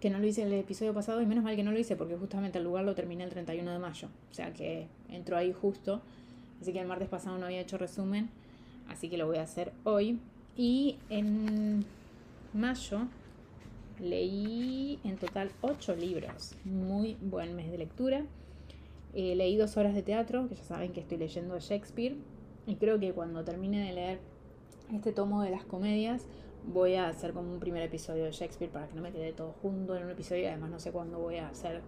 Que 0.00 0.10
no 0.10 0.18
lo 0.18 0.26
hice 0.26 0.42
el 0.42 0.52
episodio 0.52 0.92
pasado 0.92 1.22
y 1.22 1.26
menos 1.26 1.42
mal 1.42 1.56
que 1.56 1.62
no 1.62 1.72
lo 1.72 1.78
hice 1.78 1.96
porque 1.96 2.16
justamente 2.16 2.58
el 2.58 2.64
lugar 2.64 2.84
lo 2.84 2.94
terminé 2.94 3.24
el 3.24 3.30
31 3.30 3.72
de 3.72 3.78
mayo. 3.78 4.08
O 4.30 4.34
sea 4.34 4.52
que 4.52 4.86
entró 5.08 5.36
ahí 5.36 5.52
justo. 5.52 6.02
Así 6.60 6.72
que 6.72 6.80
el 6.80 6.86
martes 6.86 7.08
pasado 7.08 7.38
no 7.38 7.46
había 7.46 7.60
hecho 7.60 7.78
resumen. 7.78 8.28
Así 8.88 9.08
que 9.08 9.16
lo 9.16 9.26
voy 9.26 9.38
a 9.38 9.42
hacer 9.42 9.72
hoy. 9.84 10.18
Y 10.56 10.96
en 11.08 11.86
mayo 12.52 13.06
leí 13.98 14.98
en 15.04 15.16
total 15.16 15.50
8 15.62 15.96
libros. 15.96 16.54
Muy 16.64 17.16
buen 17.22 17.56
mes 17.56 17.70
de 17.70 17.78
lectura. 17.78 18.24
Eh, 19.14 19.34
leí 19.36 19.56
dos 19.56 19.78
horas 19.78 19.94
de 19.94 20.02
teatro, 20.02 20.48
que 20.48 20.54
ya 20.54 20.64
saben 20.64 20.92
que 20.92 21.00
estoy 21.00 21.16
leyendo 21.16 21.58
Shakespeare 21.58 22.14
y 22.68 22.76
creo 22.76 23.00
que 23.00 23.12
cuando 23.14 23.42
termine 23.44 23.86
de 23.86 23.92
leer 23.94 24.20
este 24.92 25.12
tomo 25.12 25.42
de 25.42 25.48
las 25.48 25.64
comedias, 25.64 26.26
voy 26.66 26.96
a 26.96 27.08
hacer 27.08 27.32
como 27.32 27.50
un 27.50 27.60
primer 27.60 27.82
episodio 27.82 28.24
de 28.24 28.30
Shakespeare 28.30 28.70
para 28.70 28.86
que 28.86 28.94
no 28.94 29.00
me 29.00 29.10
quede 29.10 29.32
todo 29.32 29.54
junto 29.62 29.96
en 29.96 30.04
un 30.04 30.10
episodio 30.10 30.42
y 30.42 30.46
además 30.46 30.70
no 30.70 30.78
sé 30.78 30.92
cuándo 30.92 31.18
voy 31.18 31.36
a 31.36 31.48
hacer 31.48 31.80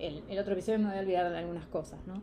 el, 0.00 0.24
el 0.28 0.38
otro 0.40 0.54
episodio, 0.54 0.80
me 0.80 0.86
voy 0.86 0.96
a 0.96 1.00
olvidar 1.00 1.30
de 1.30 1.38
algunas 1.38 1.66
cosas, 1.68 2.04
¿no? 2.06 2.20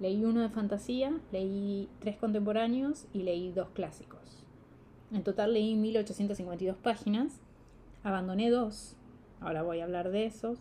Leí 0.00 0.24
uno 0.24 0.40
de 0.40 0.48
fantasía, 0.48 1.14
leí 1.30 1.90
tres 2.00 2.16
contemporáneos 2.16 3.06
y 3.12 3.22
leí 3.22 3.52
dos 3.52 3.68
clásicos. 3.68 4.46
En 5.12 5.22
total 5.22 5.52
leí 5.52 5.74
1852 5.76 6.78
páginas, 6.78 7.40
abandoné 8.02 8.48
dos, 8.48 8.96
ahora 9.40 9.62
voy 9.62 9.80
a 9.80 9.84
hablar 9.84 10.10
de 10.10 10.24
esos, 10.24 10.58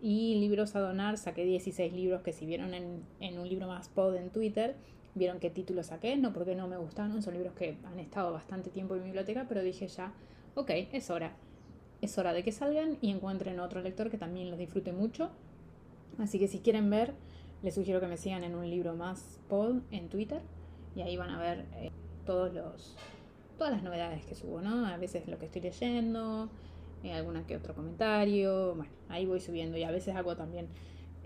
y 0.00 0.36
libros 0.36 0.76
a 0.76 0.80
donar, 0.80 1.18
saqué 1.18 1.44
16 1.44 1.92
libros 1.92 2.22
que 2.22 2.32
si 2.32 2.46
vieron 2.46 2.72
en, 2.72 3.02
en 3.20 3.38
un 3.38 3.48
libro 3.48 3.66
más 3.66 3.88
pod 3.88 4.14
en 4.14 4.30
Twitter, 4.30 4.76
vieron 5.16 5.40
qué 5.40 5.50
títulos 5.50 5.86
saqué, 5.86 6.16
no 6.16 6.32
porque 6.32 6.54
no 6.54 6.68
me 6.68 6.76
gustaron, 6.76 7.22
son 7.22 7.34
libros 7.34 7.54
que 7.54 7.76
han 7.84 7.98
estado 7.98 8.32
bastante 8.32 8.70
tiempo 8.70 8.94
en 8.94 9.00
mi 9.00 9.06
biblioteca, 9.06 9.46
pero 9.48 9.62
dije 9.62 9.88
ya, 9.88 10.12
ok, 10.54 10.70
es 10.92 11.10
hora. 11.10 11.32
Es 12.02 12.18
hora 12.18 12.34
de 12.34 12.44
que 12.44 12.52
salgan 12.52 12.98
y 13.00 13.10
encuentren 13.10 13.58
otro 13.58 13.80
lector 13.80 14.10
que 14.10 14.18
también 14.18 14.50
los 14.50 14.58
disfrute 14.58 14.92
mucho. 14.92 15.30
Así 16.18 16.38
que 16.38 16.48
si 16.48 16.60
quieren 16.60 16.90
ver, 16.90 17.14
les 17.62 17.74
sugiero 17.74 18.00
que 18.00 18.06
me 18.06 18.18
sigan 18.18 18.44
en 18.44 18.54
un 18.54 18.68
libro 18.68 18.94
más 18.94 19.40
pod 19.48 19.76
en 19.90 20.08
Twitter 20.08 20.42
y 20.94 21.00
ahí 21.00 21.16
van 21.16 21.30
a 21.30 21.38
ver 21.38 21.64
eh, 21.76 21.90
todos 22.26 22.52
los, 22.52 22.96
todas 23.56 23.72
las 23.72 23.82
novedades 23.82 24.24
que 24.26 24.34
subo, 24.34 24.60
¿no? 24.60 24.86
A 24.86 24.96
veces 24.98 25.26
lo 25.28 25.38
que 25.38 25.46
estoy 25.46 25.62
leyendo, 25.62 26.50
eh, 27.02 27.12
alguna 27.12 27.46
que 27.46 27.56
otro 27.56 27.74
comentario, 27.74 28.74
bueno, 28.74 28.92
ahí 29.08 29.24
voy 29.24 29.40
subiendo 29.40 29.78
y 29.78 29.84
a 29.84 29.90
veces 29.90 30.14
hago 30.14 30.36
también 30.36 30.68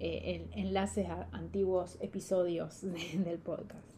eh, 0.01 0.49
enlaces 0.53 1.09
a 1.09 1.29
antiguos 1.33 1.99
episodios 2.01 2.81
del 3.25 3.39
podcast. 3.39 3.91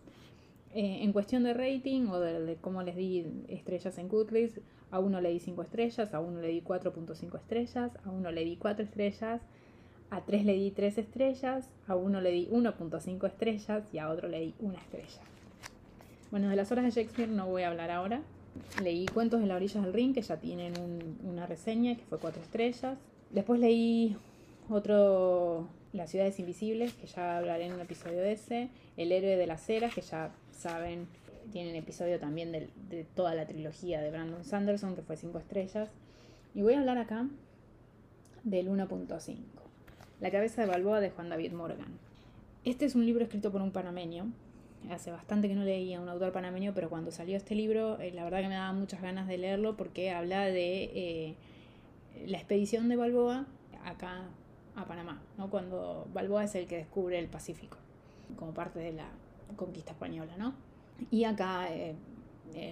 Eh, 0.75 1.02
en 1.02 1.12
cuestión 1.12 1.44
de 1.44 1.54
rating 1.54 2.09
o 2.09 2.18
de, 2.18 2.56
cómo 2.61 2.82
les 2.82 2.97
di 2.97 3.26
estrellas 3.49 3.99
en 3.99 4.09
Goodreads, 4.09 4.61
a 4.90 4.99
uno 4.99 5.21
le 5.21 5.30
di 5.30 5.38
5 5.38 5.62
estrellas, 5.62 6.12
a 6.12 6.21
uno 6.21 6.40
le 6.40 6.49
di 6.49 6.61
4.5 6.61 7.37
estrellas, 7.37 7.92
a 8.04 8.11
uno 8.11 8.30
le 8.30 8.44
di 8.44 8.56
4 8.56 8.85
estrellas, 8.85 9.42
a 10.11 10.21
tres 10.21 10.44
le 10.44 10.54
di 10.54 10.71
3 10.71 10.87
estrellas, 10.88 11.68
a 11.87 11.97
uno 11.97 12.21
le 12.21 12.30
di 12.30 12.49
1.5 12.50 13.26
estrellas 13.26 13.85
y 13.92 13.99
a 13.99 14.11
otro 14.11 14.28
le 14.28 14.40
di 14.40 14.54
1 14.59 14.75
estrella. 14.75 15.21
Bueno, 16.30 16.49
de 16.49 16.56
las 16.56 16.73
horas 16.73 16.85
de 16.85 16.90
Shakespeare 16.90 17.30
no 17.30 17.47
voy 17.47 17.62
a 17.62 17.68
hablar 17.68 17.90
ahora. 17.90 18.23
Leí 18.82 19.06
Cuentos 19.06 19.40
de 19.40 19.47
la 19.47 19.56
orilla 19.56 19.80
del 19.80 19.92
ring, 19.92 20.14
que 20.14 20.23
ya 20.23 20.38
tienen 20.38 20.73
una 21.25 21.47
reseña, 21.47 21.97
que 21.97 22.04
fue 22.04 22.18
4 22.18 22.42
estrellas. 22.42 22.99
Después 23.30 23.61
leí 23.61 24.16
otro, 24.68 25.68
Las 25.92 26.11
ciudades 26.11 26.38
invisibles, 26.38 26.94
que 26.94 27.06
ya 27.06 27.38
hablaré 27.38 27.66
en 27.66 27.75
un 27.75 27.80
episodio 27.80 28.20
de 28.20 28.32
ese. 28.32 28.70
El 28.96 29.12
héroe 29.12 29.37
de 29.37 29.46
las 29.46 29.68
eras, 29.68 29.94
que 29.94 30.00
ya 30.00 30.30
saben, 30.50 31.06
tienen 31.52 31.76
episodio 31.76 32.18
también 32.18 32.52
de, 32.52 32.70
de 32.88 33.04
toda 33.04 33.34
la 33.34 33.46
trilogía 33.46 34.00
de 34.00 34.11
Brandon 34.11 34.44
Sanderson, 34.44 34.94
que 34.96 35.02
fue 35.02 35.16
5 35.16 35.38
estrellas. 35.38 35.90
Y 36.54 36.62
voy 36.62 36.75
a 36.75 36.80
hablar 36.80 36.99
acá 36.99 37.26
del 38.44 38.68
1.5. 38.68 39.37
La 40.20 40.30
cabeza 40.30 40.62
de 40.62 40.68
Balboa 40.68 41.00
de 41.00 41.11
Juan 41.11 41.28
David 41.28 41.52
Morgan. 41.52 41.99
Este 42.64 42.84
es 42.84 42.94
un 42.94 43.04
libro 43.04 43.25
escrito 43.25 43.50
por 43.50 43.61
un 43.61 43.72
panameño. 43.72 44.32
Hace 44.90 45.11
bastante 45.11 45.49
que 45.49 45.54
no 45.54 45.64
leía 45.64 46.00
un 46.00 46.08
autor 46.08 46.32
panameño, 46.32 46.72
pero 46.75 46.88
cuando 46.88 47.11
salió 47.11 47.37
este 47.37 47.54
libro, 47.54 48.00
eh, 48.00 48.12
la 48.12 48.25
verdad 48.25 48.40
que 48.40 48.49
me 48.49 48.54
daba 48.54 48.72
muchas 48.72 49.00
ganas 49.02 49.26
de 49.28 49.38
leerlo 49.38 49.76
porque 49.76 50.11
habla 50.11 50.46
de 50.46 50.90
eh, 50.94 51.34
la 52.26 52.38
expedición 52.38 52.88
de 52.88 52.96
Balboa 52.96 53.46
acá 53.84 54.28
a 54.76 54.84
Panamá. 54.87 55.20
Cuando 55.52 56.09
Balboa 56.14 56.44
es 56.44 56.54
el 56.54 56.66
que 56.66 56.78
descubre 56.78 57.18
el 57.18 57.28
Pacífico 57.28 57.76
como 58.37 58.54
parte 58.54 58.78
de 58.78 58.92
la 58.92 59.06
conquista 59.54 59.92
española. 59.92 60.35
¿no? 60.38 60.54
Y 61.11 61.25
acá 61.25 61.68
eh, 61.71 61.94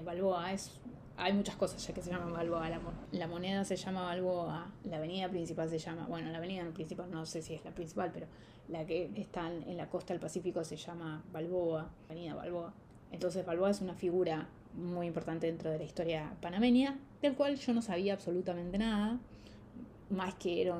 Balboa 0.04 0.52
es 0.52 0.80
hay 1.18 1.34
muchas 1.34 1.56
cosas 1.56 1.86
ya 1.86 1.92
que 1.92 2.00
se 2.00 2.10
llaman 2.10 2.32
Balboa. 2.32 2.70
La, 3.12 3.26
moneda 3.26 3.62
se 3.64 3.76
llama 3.76 4.04
Balboa, 4.04 4.72
la 4.84 4.96
avenida 4.96 5.28
principal 5.28 5.68
se 5.68 5.78
llama, 5.78 6.06
bueno, 6.06 6.30
la 6.30 6.38
avenida 6.38 6.64
principal 6.70 7.10
no 7.10 7.26
sé 7.26 7.42
si 7.42 7.52
es 7.52 7.62
la 7.62 7.72
principal, 7.72 8.10
pero 8.12 8.26
la 8.68 8.86
que 8.86 9.10
está 9.16 9.48
en 9.48 9.76
la 9.76 9.90
costa 9.90 10.14
del 10.14 10.20
Pacífico 10.20 10.64
se 10.64 10.76
llama 10.76 11.22
Balboa, 11.30 11.90
avenida 12.08 12.34
Balboa. 12.34 12.72
Entonces 13.12 13.44
Balboa 13.44 13.70
es 13.70 13.82
una 13.82 13.94
figura 13.94 14.48
muy 14.72 15.08
importante 15.08 15.46
dentro 15.46 15.70
de 15.70 15.76
la 15.78 15.84
historia 15.84 16.32
panameña, 16.40 16.98
del 17.20 17.34
cual 17.34 17.56
yo 17.56 17.74
no 17.74 17.82
sabía 17.82 18.14
absolutamente 18.14 18.78
nada, 18.78 19.18
más 20.08 20.34
que 20.36 20.62
era 20.62 20.78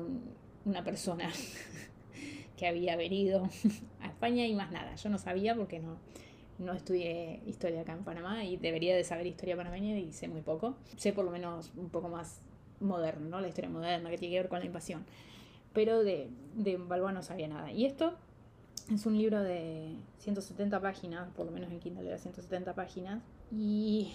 una 0.65 0.83
persona 0.83 1.29
que 2.61 2.67
había 2.67 2.95
venido 2.95 3.49
a 4.01 4.07
España 4.07 4.45
y 4.45 4.53
más 4.53 4.71
nada. 4.71 4.93
Yo 4.93 5.09
no 5.09 5.17
sabía 5.17 5.55
porque 5.55 5.79
no, 5.79 5.97
no 6.59 6.73
estudié 6.73 7.41
historia 7.47 7.81
acá 7.81 7.93
en 7.93 8.03
Panamá 8.03 8.45
y 8.45 8.55
debería 8.57 8.95
de 8.95 9.03
saber 9.03 9.25
historia 9.25 9.57
panameña 9.57 9.97
y 9.97 10.13
sé 10.13 10.27
muy 10.27 10.41
poco. 10.41 10.75
Sé 10.95 11.11
por 11.11 11.25
lo 11.25 11.31
menos 11.31 11.71
un 11.75 11.89
poco 11.89 12.07
más 12.07 12.39
moderno, 12.79 13.29
¿no? 13.29 13.41
La 13.41 13.47
historia 13.47 13.71
moderna 13.71 14.11
que 14.11 14.19
tiene 14.19 14.35
que 14.35 14.41
ver 14.41 14.47
con 14.47 14.59
la 14.59 14.65
invasión. 14.65 15.03
Pero 15.73 16.03
de, 16.03 16.29
de 16.53 16.77
Balboa 16.77 17.11
no 17.11 17.23
sabía 17.23 17.47
nada. 17.47 17.71
Y 17.71 17.85
esto 17.85 18.13
es 18.93 19.07
un 19.07 19.17
libro 19.17 19.41
de 19.41 19.95
170 20.19 20.79
páginas, 20.81 21.31
por 21.31 21.47
lo 21.47 21.51
menos 21.51 21.71
en 21.71 21.79
Kindle 21.79 22.07
era 22.07 22.19
170 22.19 22.75
páginas, 22.75 23.23
y 23.51 24.11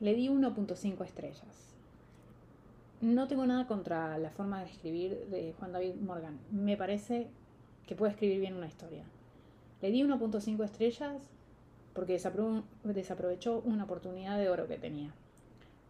le 0.00 0.14
di 0.14 0.28
1.5 0.28 1.04
estrellas. 1.04 1.76
No 3.00 3.28
tengo 3.28 3.46
nada 3.46 3.68
contra 3.68 4.18
la 4.18 4.30
forma 4.30 4.64
de 4.64 4.70
escribir 4.70 5.26
de 5.28 5.54
Juan 5.60 5.72
David 5.72 5.94
Morgan. 5.94 6.40
Me 6.50 6.76
parece 6.76 7.28
que 7.86 7.94
puede 7.94 8.12
escribir 8.12 8.40
bien 8.40 8.54
una 8.54 8.66
historia. 8.66 9.04
Le 9.80 9.90
di 9.90 10.02
1.5 10.02 10.64
estrellas 10.64 11.30
porque 11.94 12.20
desaprovechó 12.84 13.60
una 13.64 13.84
oportunidad 13.84 14.38
de 14.38 14.48
oro 14.48 14.66
que 14.66 14.78
tenía. 14.78 15.12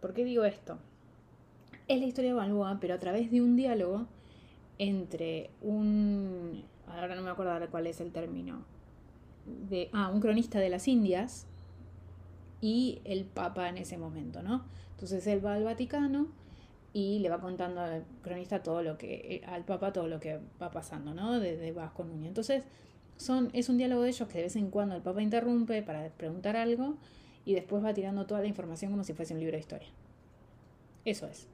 ¿Por 0.00 0.14
qué 0.14 0.24
digo 0.24 0.44
esto? 0.44 0.78
Es 1.88 2.00
la 2.00 2.06
historia 2.06 2.30
de 2.30 2.36
Balboa, 2.36 2.78
pero 2.80 2.94
a 2.94 2.98
través 2.98 3.30
de 3.30 3.40
un 3.40 3.56
diálogo 3.56 4.06
entre 4.78 5.50
un... 5.60 6.64
Ahora 6.88 7.14
no 7.14 7.22
me 7.22 7.30
acuerdo 7.30 7.52
cuál 7.70 7.86
es 7.86 8.00
el 8.00 8.10
término. 8.10 8.64
De, 9.68 9.90
ah, 9.92 10.10
un 10.12 10.20
cronista 10.20 10.58
de 10.58 10.70
las 10.70 10.88
Indias 10.88 11.46
y 12.60 13.00
el 13.04 13.24
Papa 13.24 13.68
en 13.68 13.76
ese 13.76 13.98
momento, 13.98 14.42
¿no? 14.42 14.64
Entonces 14.92 15.26
él 15.26 15.44
va 15.44 15.54
al 15.54 15.64
Vaticano 15.64 16.28
y 16.92 17.20
le 17.20 17.28
va 17.28 17.40
contando 17.40 17.80
al 17.80 18.04
cronista 18.22 18.62
todo 18.62 18.82
lo 18.82 18.98
que, 18.98 19.42
al 19.46 19.64
Papa 19.64 19.92
todo 19.92 20.08
lo 20.08 20.20
que 20.20 20.40
va 20.60 20.70
pasando, 20.70 21.14
¿no? 21.14 21.40
Desde 21.40 21.72
Vasco 21.72 22.04
Núñez. 22.04 22.28
Entonces 22.28 22.64
es 23.52 23.68
un 23.68 23.78
diálogo 23.78 24.02
de 24.02 24.08
ellos 24.10 24.28
que 24.28 24.38
de 24.38 24.44
vez 24.44 24.56
en 24.56 24.70
cuando 24.70 24.96
el 24.96 25.02
Papa 25.02 25.22
interrumpe 25.22 25.82
para 25.82 26.08
preguntar 26.10 26.56
algo 26.56 26.96
y 27.44 27.54
después 27.54 27.84
va 27.84 27.94
tirando 27.94 28.26
toda 28.26 28.40
la 28.40 28.46
información 28.46 28.90
como 28.90 29.04
si 29.04 29.14
fuese 29.14 29.34
un 29.34 29.40
libro 29.40 29.54
de 29.56 29.60
historia. 29.60 29.88
Eso 31.04 31.26
es. 31.26 31.46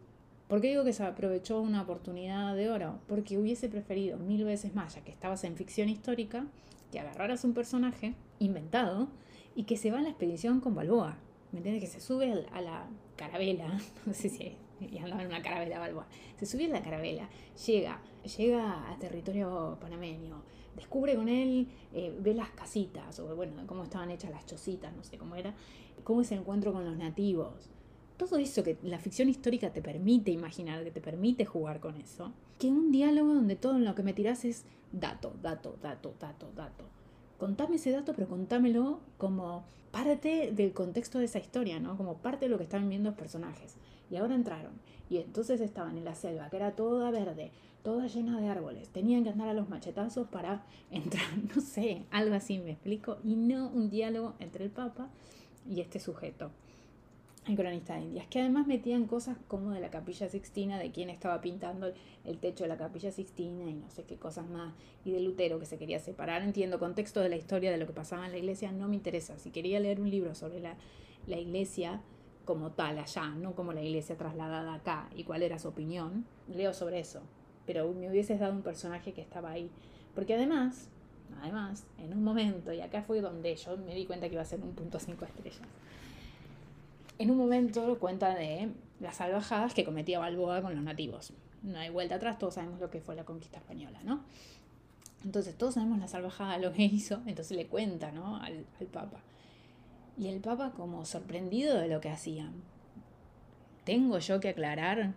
¿Por 0.49 0.61
qué 0.61 0.69
digo 0.69 0.85
que 0.85 0.93
se 0.93 1.05
aprovechó 1.05 1.61
una 1.61 1.83
oportunidad 1.83 2.57
de 2.57 2.71
oro? 2.71 2.99
Porque 3.07 3.39
hubiese 3.39 3.69
preferido 3.69 4.17
mil 4.19 4.45
veces 4.45 4.75
más, 4.75 4.95
ya 4.95 5.03
que 5.03 5.13
estabas 5.13 5.45
en 5.45 5.57
ficción 5.57 5.89
histórica, 5.89 6.47
que 6.91 7.01
agarraras 7.01 7.45
un 7.45 7.53
personaje 7.53 8.15
inventado 8.39 9.09
y 9.55 9.65
que 9.65 9.77
se 9.77 9.91
va 9.91 9.99
a 9.99 10.03
la 10.03 10.09
expedición 10.09 10.61
con 10.61 10.75
Balboa. 10.75 11.19
¿Me 11.53 11.59
entiendes? 11.59 11.83
Que 11.83 11.91
se 11.91 12.01
sube 12.01 12.47
a 12.53 12.61
la 12.63 12.87
carabela, 13.17 13.79
no 14.07 14.15
sé 14.15 14.31
si 14.31 14.57
y 14.93 14.99
andaba 14.99 15.23
en 15.23 15.29
una 15.29 15.43
carabela 15.43 15.79
Balboa. 15.79 16.07
Se 16.37 16.47
sube 16.47 16.67
a 16.67 16.69
la 16.69 16.83
carabela, 16.83 17.29
llega, 17.67 18.01
llega 18.37 18.91
a 18.91 18.99
territorio 18.99 19.79
panameño, 19.81 20.43
descubre 20.77 21.15
con 21.17 21.29
él, 21.29 21.69
eh, 21.93 22.17
ve 22.21 22.35
las 22.35 22.51
casitas, 22.51 23.19
o 23.21 23.35
bueno, 23.35 23.55
cómo 23.67 23.85
estaban 23.85 24.11
hechas 24.11 24.31
las 24.31 24.47
chocitas, 24.47 24.95
no 24.95 25.03
sé 25.03 25.19
cómo 25.19 25.35
era, 25.37 25.55
cómo 26.05 26.23
es 26.23 26.33
el 26.33 26.41
encuentro 26.41 26.73
con 26.73 26.85
los 26.85 26.97
nativos. 26.97 27.71
Todo 28.17 28.37
eso 28.37 28.65
que 28.65 28.79
la 28.83 28.99
ficción 28.99 29.29
histórica 29.29 29.73
te 29.73 29.81
permite 29.81 30.31
imaginar, 30.31 30.83
que 30.83 30.91
te 30.91 31.01
permite 31.01 31.45
jugar 31.45 31.79
con 31.79 31.97
eso. 31.97 32.33
Que 32.59 32.67
un 32.67 32.91
diálogo 32.91 33.33
donde 33.33 33.55
todo 33.55 33.79
lo 33.79 33.95
que 33.95 34.03
me 34.03 34.13
tiras 34.13 34.45
es 34.45 34.65
dato, 34.91 35.35
dato, 35.41 35.77
dato, 35.81 36.15
dato, 36.19 36.51
dato. 36.57 36.85
Contame 37.39 37.77
ese 37.77 37.93
dato, 37.93 38.15
pero 38.15 38.27
contámelo 38.27 38.99
como 39.19 39.65
parte 39.93 40.51
del 40.53 40.73
contexto 40.73 41.19
de 41.19 41.27
esa 41.27 41.39
historia, 41.39 41.79
¿no? 41.79 41.97
Como 41.97 42.19
parte 42.19 42.47
de 42.47 42.51
lo 42.51 42.59
que 42.59 42.65
están 42.65 42.89
viendo 42.89 43.11
los 43.11 43.19
personajes. 43.19 43.77
Y 44.11 44.17
ahora 44.17 44.35
entraron. 44.35 44.73
Y 45.11 45.19
entonces 45.19 45.61
estaban 45.61 45.97
en 45.97 46.05
la 46.05 46.15
selva, 46.15 46.51
que 46.51 46.57
era 46.57 46.73
toda 46.73 47.11
verde, 47.11 47.51
toda 47.83 48.07
llena 48.07 48.41
de 48.41 48.49
árboles. 48.49 48.89
Tenían 48.91 49.25
que 49.25 49.31
andar 49.31 49.49
a 49.49 49.55
los 49.55 49.69
machetazos 49.69 50.29
para 50.29 50.65
entrar, 50.91 51.27
no 51.55 51.61
sé, 51.61 52.05
algo 52.11 52.35
así 52.35 52.59
me 52.59 52.73
explico. 52.73 53.19
Y 53.25 53.37
no 53.37 53.69
un 53.69 53.91
diálogo 53.91 54.35
entre 54.41 54.65
el 54.65 54.71
Papa 54.71 55.09
y 55.69 55.81
este 55.81 55.99
sujeto, 55.99 56.51
el 57.47 57.57
cronista 57.57 57.95
de 57.95 58.03
Indias, 58.03 58.27
que 58.27 58.41
además 58.41 58.67
metían 58.67 59.07
cosas 59.07 59.39
como 59.49 59.71
de 59.71 59.81
la 59.81 59.91
capilla 59.91 60.29
sixtina, 60.29 60.79
de 60.79 60.91
quién 60.91 61.09
estaba 61.09 61.41
pintando 61.41 61.93
el 62.27 62.39
techo 62.39 62.65
de 62.65 62.69
la 62.69 62.77
capilla 62.77 63.11
sixtina 63.11 63.71
y 63.71 63.75
no 63.75 63.89
sé 63.91 64.05
qué 64.05 64.17
cosas 64.17 64.49
más, 64.51 64.75
y 65.05 65.13
de 65.13 65.21
Lutero 65.21 65.59
que 65.59 65.65
se 65.65 65.79
quería 65.79 65.99
separar. 65.99 66.43
Entiendo, 66.43 66.79
contexto 66.79 67.21
de 67.21 67.31
la 67.31 67.37
historia 67.37 67.71
de 67.71 67.79
lo 67.79 67.87
que 67.87 67.95
pasaba 67.95 68.27
en 68.27 68.33
la 68.33 68.39
iglesia 68.39 68.71
no 68.73 68.89
me 68.89 68.97
interesa. 68.97 69.39
Si 69.39 69.51
quería 69.51 69.81
leer 69.81 70.01
un 70.01 70.11
libro 70.11 70.35
sobre 70.35 70.61
la, 70.61 70.77
la 71.27 71.39
iglesia, 71.39 72.03
como 72.49 72.71
tal 72.71 72.99
allá, 72.99 73.27
no 73.27 73.55
como 73.55 73.75
la 73.75 73.83
iglesia 73.83 74.17
trasladada 74.17 74.73
acá 74.73 75.11
y 75.15 75.25
cuál 75.25 75.43
era 75.43 75.59
su 75.59 75.69
opinión, 75.69 76.25
leo 76.49 76.73
sobre 76.73 76.99
eso. 76.99 77.21
Pero 77.67 77.93
me 77.93 78.09
hubieses 78.09 78.41
dado 78.41 78.55
un 78.55 78.63
personaje 78.63 79.13
que 79.13 79.21
estaba 79.21 79.51
ahí. 79.51 79.71
Porque 80.15 80.33
además, 80.33 80.89
además, 81.43 81.85
en 81.99 82.15
un 82.15 82.25
momento, 82.25 82.73
y 82.73 82.81
acá 82.81 83.03
fue 83.03 83.21
donde 83.21 83.55
yo 83.55 83.77
me 83.77 83.95
di 83.95 84.07
cuenta 84.07 84.29
que 84.29 84.33
iba 84.33 84.41
a 84.41 84.47
ser 84.47 84.63
un 84.63 84.73
punto 84.73 84.99
cinco 84.99 85.27
estrellas. 85.27 85.61
En 87.19 87.31
un 87.31 87.37
momento 87.37 87.99
cuenta 87.99 88.35
de 88.35 88.71
las 88.99 89.17
salvajadas 89.17 89.75
que 89.75 89.85
cometía 89.85 90.19
Balboa 90.19 90.63
con 90.63 90.75
los 90.75 90.83
nativos. 90.83 91.35
No 91.63 91.79
hay 91.79 91.91
vuelta 91.91 92.15
atrás, 92.15 92.39
todos 92.39 92.55
sabemos 92.55 92.81
lo 92.81 92.89
que 92.89 93.03
fue 93.03 93.15
la 93.15 93.27
conquista 93.27 93.59
española, 93.59 94.01
¿no? 94.05 94.25
Entonces 95.23 95.55
todos 95.55 95.75
sabemos 95.75 95.99
la 95.99 96.09
salvajada, 96.09 96.57
lo 96.57 96.73
que 96.73 96.85
hizo, 96.85 97.21
entonces 97.27 97.59
le 97.59 97.67
cuenta, 97.67 98.11
¿no? 98.11 98.37
Al, 98.37 98.65
al 98.81 98.87
Papa. 98.87 99.21
Y 100.19 100.29
el 100.29 100.41
Papa 100.41 100.73
como 100.77 101.05
sorprendido 101.05 101.79
de 101.79 101.89
lo 101.89 102.01
que 102.01 102.09
hacían. 102.09 102.53
Tengo 103.85 104.19
yo 104.19 104.41
que 104.41 104.49
aclarar 104.49 105.15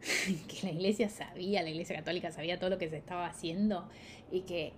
que 0.48 0.66
la 0.66 0.72
iglesia 0.72 1.08
sabía, 1.08 1.62
la 1.62 1.70
iglesia 1.70 1.96
católica 1.96 2.30
sabía 2.30 2.58
todo 2.58 2.70
lo 2.70 2.78
que 2.78 2.88
se 2.88 2.96
estaba 2.96 3.26
haciendo 3.26 3.88
y 4.30 4.42
que 4.42 4.72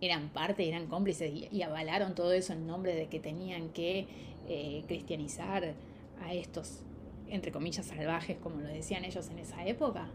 eran 0.00 0.30
parte, 0.30 0.66
eran 0.66 0.86
cómplices 0.86 1.30
y, 1.50 1.62
avalaron 1.62 2.14
todo 2.14 2.32
eso 2.32 2.54
en 2.54 2.66
nombre 2.66 2.94
de 2.94 3.08
que 3.08 3.20
tenían 3.20 3.68
que 3.70 4.06
eh, 4.48 4.82
cristianizar 4.88 5.74
a 6.22 6.32
estos, 6.32 6.82
entre 7.28 7.52
comillas, 7.52 7.86
salvajes, 7.86 8.38
como 8.38 8.60
lo 8.60 8.68
decían 8.68 9.04
ellos 9.04 9.28
en 9.28 9.38
esa 9.38 9.66
época. 9.66 10.08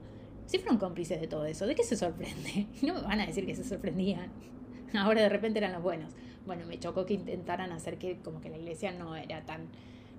Si 0.47 0.57
fueron 0.57 0.77
cómplices 0.77 1.21
de 1.21 1.27
todo 1.27 1.45
eso, 1.45 1.67
¿de 1.67 1.75
qué 1.75 1.83
se 1.83 1.95
sorprende? 1.95 2.67
No 2.81 2.95
me 2.95 3.01
van 3.01 3.19
a 3.21 3.27
decir 3.27 3.45
que 3.45 3.55
se 3.55 3.63
sorprendían. 3.63 4.31
Ahora 4.95 5.21
de 5.21 5.29
repente 5.29 5.59
eran 5.59 5.73
los 5.73 5.83
buenos. 5.83 6.13
Bueno, 6.45 6.65
me 6.65 6.79
chocó 6.79 7.05
que 7.05 7.15
intentaran 7.15 7.71
hacer 7.71 7.97
que 7.97 8.17
como 8.19 8.41
que 8.41 8.49
la 8.49 8.57
iglesia 8.57 8.91
no 8.91 9.15
era 9.15 9.45
tan 9.45 9.67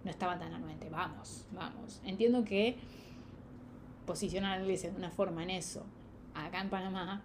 no 0.06 0.10
estaba 0.10 0.38
tan 0.38 0.54
anuente. 0.54 0.88
Vamos, 0.88 1.46
vamos. 1.52 2.00
Entiendo 2.04 2.44
que 2.44 2.76
posicionar 4.06 4.54
a 4.54 4.56
la 4.58 4.62
iglesia 4.62 4.90
de 4.90 4.96
una 4.96 5.10
forma 5.10 5.42
en 5.42 5.50
eso, 5.50 5.84
acá 6.32 6.60
en 6.60 6.70
Panamá, 6.70 7.22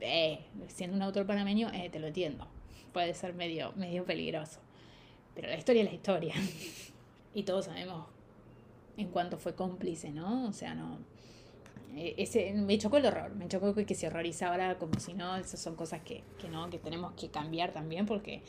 eh, 0.00 0.44
siendo 0.68 0.96
un 0.96 1.02
autor 1.02 1.26
panameño, 1.26 1.70
eh, 1.72 1.88
te 1.90 1.98
lo 1.98 2.08
entiendo. 2.08 2.46
Puede 2.92 3.14
ser 3.14 3.32
medio, 3.32 3.72
medio 3.76 4.04
peligroso. 4.04 4.60
Pero 5.34 5.48
la 5.48 5.56
historia 5.56 5.82
es 5.82 5.88
la 5.88 5.94
historia. 5.94 6.34
y 7.34 7.42
todos 7.44 7.64
sabemos 7.64 8.06
en 8.98 9.08
cuánto 9.08 9.38
fue 9.38 9.54
cómplice, 9.54 10.10
¿no? 10.10 10.46
O 10.46 10.52
sea, 10.52 10.74
no. 10.74 10.98
Eh, 11.96 12.14
ese, 12.18 12.52
me 12.52 12.78
chocó 12.78 12.98
el 12.98 13.06
horror, 13.06 13.34
me 13.34 13.48
chocó 13.48 13.74
que, 13.74 13.94
se 13.94 14.06
horroriza 14.06 14.48
ahora 14.48 14.78
como 14.78 14.98
si 15.00 15.14
no, 15.14 15.36
esas 15.36 15.60
son 15.60 15.74
cosas 15.74 16.00
que, 16.02 16.22
que 16.38 16.48
no, 16.48 16.70
que 16.70 16.78
tenemos 16.78 17.12
que 17.14 17.28
cambiar 17.28 17.72
también 17.72 18.06
porque 18.06 18.42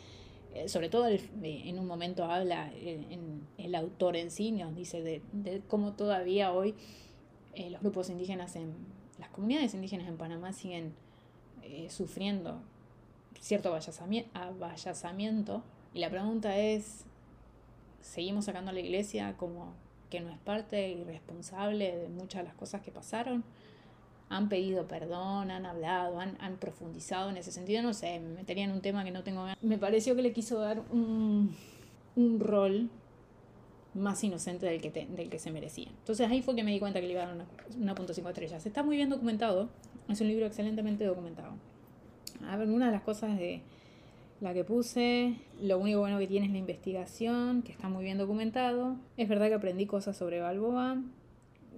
eh, 0.53 0.69
sobre 0.69 0.89
todo 0.89 1.07
en 1.07 1.79
un 1.79 1.87
momento 1.87 2.25
habla 2.25 2.71
el 3.57 3.75
autor 3.75 4.15
en 4.15 4.29
sí, 4.29 4.51
nos 4.51 4.75
dice 4.75 5.01
de, 5.01 5.21
de 5.31 5.61
cómo 5.67 5.93
todavía 5.93 6.51
hoy 6.51 6.75
eh, 7.55 7.69
los 7.71 7.81
grupos 7.81 8.09
indígenas 8.09 8.55
en 8.55 8.75
las 9.17 9.29
comunidades 9.29 9.73
indígenas 9.73 10.07
en 10.07 10.17
Panamá 10.17 10.53
siguen 10.53 10.93
sufriendo 11.89 12.61
cierto 13.39 13.69
avallazamiento. 13.69 15.63
Y 15.93 15.99
la 15.99 16.09
pregunta 16.09 16.57
es, 16.57 17.05
¿seguimos 18.01 18.45
sacando 18.45 18.71
a 18.71 18.73
la 18.73 18.79
iglesia 18.79 19.35
como 19.37 19.73
que 20.11 20.19
no 20.19 20.29
es 20.29 20.37
parte 20.37 20.89
irresponsable 20.89 21.97
de 21.97 22.07
muchas 22.09 22.41
de 22.41 22.49
las 22.49 22.53
cosas 22.53 22.81
que 22.81 22.91
pasaron. 22.91 23.43
Han 24.29 24.47
pedido 24.47 24.87
perdón, 24.87 25.49
han 25.49 25.65
hablado, 25.65 26.19
han, 26.19 26.37
han 26.39 26.57
profundizado 26.57 27.31
en 27.31 27.37
ese 27.37 27.51
sentido. 27.51 27.81
No 27.81 27.93
sé, 27.95 28.19
me 28.19 28.29
metería 28.35 28.65
en 28.65 28.71
un 28.71 28.81
tema 28.81 29.03
que 29.03 29.11
no 29.11 29.23
tengo. 29.23 29.47
Me 29.61 29.79
pareció 29.79 30.15
que 30.15 30.21
le 30.21 30.33
quiso 30.33 30.59
dar 30.59 30.83
un, 30.91 31.55
un 32.15 32.39
rol 32.39 32.89
más 33.93 34.23
inocente 34.23 34.65
del 34.65 34.81
que, 34.81 34.91
del 34.91 35.29
que 35.29 35.39
se 35.39 35.51
merecía. 35.51 35.89
Entonces 35.89 36.29
ahí 36.29 36.41
fue 36.41 36.55
que 36.55 36.63
me 36.63 36.71
di 36.71 36.79
cuenta 36.79 37.01
que 37.01 37.07
le 37.07 37.13
iba 37.13 37.23
a 37.23 37.25
dar 37.25 37.35
una, 37.35 37.45
una 37.77 37.95
.5 37.95 38.29
estrellas. 38.29 38.65
Está 38.65 38.83
muy 38.83 38.95
bien 38.95 39.09
documentado, 39.09 39.69
es 40.07 40.21
un 40.21 40.27
libro 40.27 40.45
excelentemente 40.45 41.03
documentado. 41.05 41.53
A 42.47 42.57
ver, 42.57 42.69
una 42.69 42.87
de 42.87 42.91
las 42.91 43.01
cosas 43.01 43.37
de, 43.37 43.61
la 44.41 44.53
que 44.53 44.63
puse. 44.63 45.35
Lo 45.61 45.77
único 45.77 45.99
bueno 45.99 46.19
que 46.19 46.27
tiene 46.27 46.47
es 46.47 46.51
la 46.51 46.57
investigación, 46.57 47.61
que 47.61 47.71
está 47.71 47.87
muy 47.87 48.03
bien 48.03 48.17
documentado. 48.17 48.97
Es 49.15 49.29
verdad 49.29 49.47
que 49.47 49.53
aprendí 49.53 49.85
cosas 49.85 50.17
sobre 50.17 50.41
Balboa. 50.41 51.01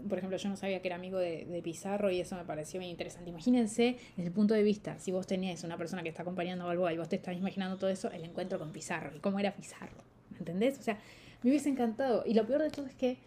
Por 0.07 0.17
ejemplo, 0.17 0.37
yo 0.37 0.49
no 0.49 0.57
sabía 0.57 0.81
que 0.81 0.87
era 0.87 0.95
amigo 0.95 1.17
de, 1.17 1.61
Pizarro 1.63 2.09
y 2.09 2.19
eso 2.19 2.35
me 2.35 2.43
pareció 2.43 2.79
muy 2.79 2.89
interesante. 2.89 3.29
Imagínense 3.29 3.97
desde 4.15 4.27
el 4.27 4.33
punto 4.33 4.53
de 4.53 4.63
vista, 4.63 4.97
si 4.99 5.11
vos 5.11 5.27
tenías 5.27 5.63
una 5.63 5.77
persona 5.77 6.03
que 6.03 6.09
está 6.09 6.23
acompañando 6.23 6.63
a 6.65 6.67
Balboa 6.67 6.93
y 6.93 6.97
vos 6.97 7.07
te 7.07 7.17
estás 7.17 7.37
imaginando 7.37 7.77
todo 7.77 7.89
eso, 7.89 8.09
el 8.11 8.23
encuentro 8.23 8.57
con 8.59 8.71
Pizarro 8.71 9.15
y 9.15 9.19
cómo 9.19 9.39
era 9.39 9.53
Pizarro. 9.53 9.97
¿Me 10.31 10.39
entendés? 10.39 10.79
O 10.79 10.81
sea, 10.81 10.99
me 11.41 11.49
hubiese 11.49 11.69
encantado. 11.69 12.23
Y 12.25 12.33
lo 12.33 12.45
peor 12.45 12.63
de 12.63 12.69
todo 12.69 12.85
es 12.85 12.95
que 12.95 13.17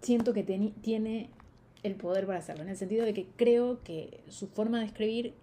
siento 0.00 0.32
que 0.32 0.44
tiene 0.44 1.30
el 1.82 1.94
poder 1.94 2.26
para 2.26 2.38
hacerlo, 2.38 2.62
en 2.62 2.70
el 2.70 2.76
sentido 2.76 3.04
de 3.04 3.14
que 3.14 3.26
creo 3.36 3.82
que 3.82 4.20
su 4.28 4.48
forma 4.48 4.80
de 4.80 4.86
escribir 4.86 5.34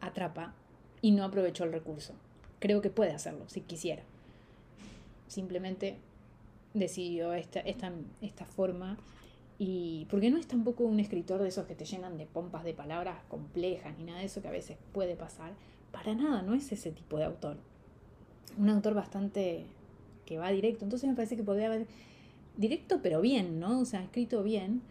atrapa 0.00 0.54
y 1.00 1.12
no 1.12 1.24
aprovechó 1.24 1.64
el 1.64 1.72
recurso 1.72 2.14
creo 2.62 2.80
que 2.80 2.90
puede 2.90 3.10
hacerlo 3.10 3.44
si 3.48 3.60
quisiera. 3.60 4.04
Simplemente 5.26 5.96
decidió 6.74 7.34
esta, 7.34 7.58
esta, 7.60 7.92
esta 8.20 8.46
forma 8.46 8.96
y 9.58 10.06
porque 10.08 10.30
no 10.30 10.38
es 10.38 10.46
tampoco 10.46 10.84
un 10.84 11.00
escritor 11.00 11.42
de 11.42 11.48
esos 11.48 11.66
que 11.66 11.74
te 11.74 11.84
llenan 11.84 12.18
de 12.18 12.26
pompas 12.26 12.62
de 12.62 12.72
palabras 12.72 13.18
complejas 13.28 13.98
ni 13.98 14.04
nada 14.04 14.20
de 14.20 14.26
eso 14.26 14.40
que 14.42 14.48
a 14.48 14.52
veces 14.52 14.78
puede 14.92 15.16
pasar. 15.16 15.52
Para 15.90 16.14
nada, 16.14 16.42
no 16.42 16.54
es 16.54 16.70
ese 16.70 16.92
tipo 16.92 17.18
de 17.18 17.24
autor. 17.24 17.56
Un 18.56 18.68
autor 18.70 18.94
bastante 18.94 19.66
que 20.24 20.38
va 20.38 20.52
directo. 20.52 20.84
Entonces 20.84 21.10
me 21.10 21.16
parece 21.16 21.36
que 21.36 21.42
podría 21.42 21.66
haber 21.66 21.88
directo 22.56 23.00
pero 23.02 23.20
bien, 23.20 23.58
¿no? 23.58 23.80
O 23.80 23.84
sea, 23.84 24.04
escrito 24.04 24.44
bien 24.44 24.82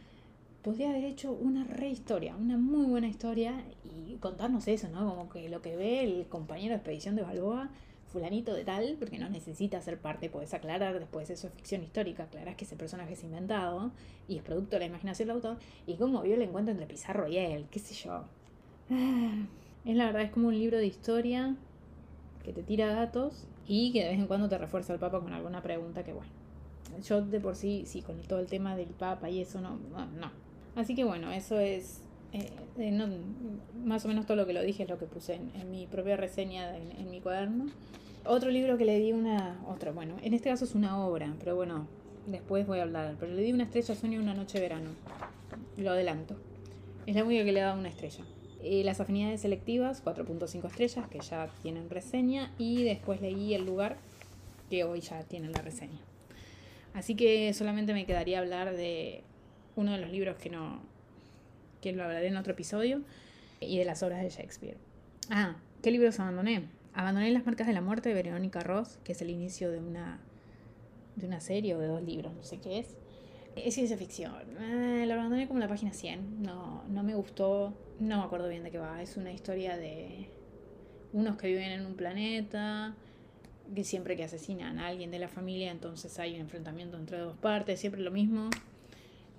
podría 0.61 0.89
haber 0.89 1.05
hecho 1.05 1.31
una 1.31 1.63
re 1.63 1.89
historia, 1.89 2.35
una 2.35 2.57
muy 2.57 2.85
buena 2.85 3.07
historia 3.07 3.63
y 3.83 4.15
contarnos 4.17 4.67
eso, 4.67 4.89
¿no? 4.89 5.09
Como 5.09 5.29
que 5.29 5.49
lo 5.49 5.61
que 5.61 5.75
ve 5.75 6.03
el 6.03 6.27
compañero 6.27 6.71
de 6.71 6.75
expedición 6.77 7.15
de 7.15 7.23
Balboa, 7.23 7.69
fulanito 8.07 8.53
de 8.53 8.63
tal, 8.63 8.97
porque 8.99 9.17
no 9.17 9.29
necesita 9.29 9.81
ser 9.81 9.99
parte, 9.99 10.29
puedes 10.29 10.53
aclarar 10.53 10.99
después 10.99 11.29
eso 11.29 11.47
es 11.47 11.53
ficción 11.53 11.83
histórica, 11.83 12.23
aclarás 12.23 12.55
que 12.55 12.65
ese 12.65 12.75
personaje 12.75 13.13
es 13.13 13.23
inventado 13.23 13.91
y 14.27 14.37
es 14.37 14.43
producto 14.43 14.75
de 14.75 14.81
la 14.81 14.85
imaginación 14.87 15.27
del 15.27 15.37
autor, 15.37 15.57
y 15.87 15.95
cómo 15.95 16.21
vio 16.21 16.35
el 16.35 16.41
encuentro 16.41 16.71
entre 16.71 16.87
Pizarro 16.87 17.27
y 17.27 17.37
él, 17.37 17.67
qué 17.71 17.79
sé 17.79 17.93
yo. 17.95 18.25
Es 19.83 19.95
la 19.95 20.05
verdad, 20.05 20.21
es 20.21 20.31
como 20.31 20.49
un 20.49 20.59
libro 20.59 20.77
de 20.77 20.85
historia 20.85 21.55
que 22.43 22.53
te 22.53 22.61
tira 22.61 22.93
datos 22.93 23.47
y 23.65 23.91
que 23.91 24.03
de 24.03 24.09
vez 24.09 24.19
en 24.19 24.27
cuando 24.27 24.47
te 24.47 24.55
refuerza 24.59 24.93
el 24.93 24.99
Papa 24.99 25.19
con 25.19 25.33
alguna 25.33 25.63
pregunta 25.63 26.03
que, 26.03 26.13
bueno, 26.13 26.29
yo 27.03 27.23
de 27.23 27.39
por 27.39 27.55
sí, 27.55 27.85
sí, 27.87 28.03
con 28.03 28.21
todo 28.21 28.37
el 28.37 28.45
tema 28.45 28.75
del 28.75 28.89
Papa 28.89 29.31
y 29.31 29.41
eso, 29.41 29.59
no, 29.59 29.79
no, 29.91 30.05
no 30.05 30.50
Así 30.75 30.95
que 30.95 31.03
bueno, 31.03 31.31
eso 31.31 31.59
es 31.59 32.01
eh, 32.33 32.49
más 33.83 34.05
o 34.05 34.07
menos 34.07 34.25
todo 34.25 34.37
lo 34.37 34.45
que 34.45 34.53
lo 34.53 34.61
dije 34.61 34.83
es 34.83 34.89
lo 34.89 34.97
que 34.97 35.05
puse 35.05 35.35
en, 35.35 35.71
mi 35.71 35.85
propia 35.85 36.15
reseña 36.15 36.77
en, 36.77 37.09
mi 37.09 37.19
cuaderno. 37.19 37.65
Otro 38.25 38.49
libro 38.51 38.77
que 38.77 38.85
le 38.85 38.99
di 38.99 39.11
una, 39.11 39.59
otro, 39.67 39.93
bueno, 39.93 40.15
en 40.21 40.33
este 40.33 40.49
caso 40.49 40.63
es 40.63 40.75
una 40.75 41.03
obra, 41.05 41.33
pero 41.39 41.55
bueno, 41.55 41.87
después 42.27 42.65
voy 42.67 42.79
a 42.79 42.83
hablar, 42.83 43.15
pero 43.19 43.33
le 43.33 43.41
di 43.41 43.51
una 43.51 43.63
estrella 43.63 43.95
Sueño 43.95 44.19
una 44.21 44.33
noche 44.33 44.59
de 44.59 44.67
verano, 44.67 44.91
lo 45.77 45.91
adelanto. 45.91 46.37
Es 47.05 47.15
la 47.15 47.23
única 47.23 47.43
que 47.43 47.51
le 47.51 47.59
he 47.59 47.63
dado 47.63 47.79
una 47.79 47.89
estrella. 47.89 48.23
Y 48.63 48.83
las 48.83 49.01
afinidades 49.01 49.41
selectivas, 49.41 50.05
4.5 50.05 50.67
estrellas, 50.67 51.07
que 51.09 51.19
ya 51.19 51.49
tienen 51.63 51.89
reseña, 51.89 52.53
y 52.59 52.83
después 52.83 53.19
leí 53.21 53.55
El 53.55 53.65
lugar, 53.65 53.97
que 54.69 54.83
hoy 54.83 55.01
ya 55.01 55.23
tienen 55.23 55.51
la 55.51 55.61
reseña. 55.61 55.99
Así 56.93 57.15
que 57.15 57.51
solamente 57.53 57.93
me 57.93 58.05
quedaría 58.05 58.39
hablar 58.39 58.75
de 58.75 59.23
uno 59.75 59.91
de 59.91 59.99
los 59.99 60.11
libros 60.11 60.37
que 60.37 60.49
no 60.49 60.79
que 61.81 61.91
lo 61.93 62.03
hablaré 62.03 62.27
en 62.27 62.37
otro 62.37 62.53
episodio 62.53 63.01
y 63.59 63.79
de 63.79 63.85
las 63.85 64.03
obras 64.03 64.21
de 64.21 64.29
Shakespeare. 64.29 64.77
Ah, 65.29 65.55
¿qué 65.81 65.89
libros 65.89 66.19
abandoné? 66.19 66.67
Abandoné 66.93 67.31
Las 67.31 67.45
marcas 67.45 67.65
de 67.65 67.73
la 67.73 67.81
muerte 67.81 68.09
de 68.09 68.15
Verónica 68.15 68.59
Ross, 68.59 68.99
que 69.03 69.13
es 69.13 69.21
el 69.21 69.29
inicio 69.29 69.71
de 69.71 69.79
una 69.79 70.19
de 71.15 71.27
una 71.27 71.41
serie 71.41 71.75
o 71.75 71.79
de 71.79 71.87
dos 71.87 72.01
libros, 72.01 72.33
no 72.33 72.43
sé 72.43 72.59
qué 72.59 72.79
es. 72.79 72.95
Es 73.55 73.73
ciencia 73.73 73.97
ficción. 73.97 74.33
Eh, 74.59 75.05
lo 75.05 75.13
abandoné 75.15 75.47
como 75.47 75.59
la 75.59 75.67
página 75.67 75.91
100. 75.91 76.41
No, 76.41 76.83
no 76.87 77.03
me 77.03 77.15
gustó. 77.15 77.73
No 77.99 78.17
me 78.17 78.23
acuerdo 78.23 78.47
bien 78.47 78.63
de 78.63 78.71
qué 78.71 78.77
va. 78.77 79.01
Es 79.01 79.17
una 79.17 79.31
historia 79.31 79.75
de 79.75 80.29
unos 81.11 81.35
que 81.35 81.47
viven 81.47 81.71
en 81.71 81.85
un 81.85 81.95
planeta 81.95 82.95
que 83.73 83.83
siempre 83.83 84.15
que 84.15 84.23
asesinan 84.23 84.79
a 84.79 84.87
alguien 84.87 85.11
de 85.11 85.19
la 85.19 85.29
familia, 85.29 85.71
entonces 85.71 86.19
hay 86.19 86.35
un 86.35 86.41
enfrentamiento 86.41 86.97
entre 86.97 87.19
dos 87.19 87.37
partes, 87.37 87.79
siempre 87.79 88.01
lo 88.01 88.11
mismo. 88.11 88.49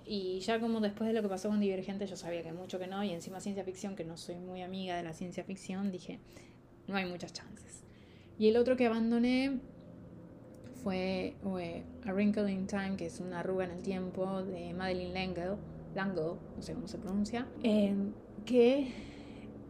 Y 0.05 0.39
ya 0.41 0.59
como 0.59 0.81
después 0.81 1.07
de 1.07 1.13
lo 1.13 1.21
que 1.21 1.29
pasó 1.29 1.49
con 1.49 1.59
Divergente, 1.59 2.05
yo 2.07 2.15
sabía 2.15 2.43
que 2.43 2.51
mucho 2.51 2.79
que 2.79 2.87
no, 2.87 3.03
y 3.03 3.11
encima 3.11 3.39
ciencia 3.39 3.63
ficción, 3.63 3.95
que 3.95 4.03
no 4.03 4.17
soy 4.17 4.35
muy 4.35 4.61
amiga 4.61 4.97
de 4.97 5.03
la 5.03 5.13
ciencia 5.13 5.43
ficción, 5.43 5.91
dije, 5.91 6.19
no 6.87 6.95
hay 6.95 7.05
muchas 7.05 7.31
chances. 7.33 7.83
Y 8.37 8.49
el 8.49 8.57
otro 8.57 8.75
que 8.75 8.85
abandoné 8.85 9.59
fue 10.83 11.35
A 12.05 12.11
Wrinkle 12.11 12.51
in 12.51 12.67
Time, 12.67 12.97
que 12.97 13.05
es 13.05 13.19
una 13.19 13.39
arruga 13.39 13.65
en 13.65 13.71
el 13.71 13.81
tiempo, 13.81 14.43
de 14.43 14.73
Madeline 14.73 15.13
L'Engle, 15.13 15.55
Langle, 15.95 16.33
no 16.55 16.61
sé 16.61 16.73
cómo 16.73 16.87
se 16.87 16.97
pronuncia, 16.97 17.47
em, 17.61 18.11
que 18.45 18.91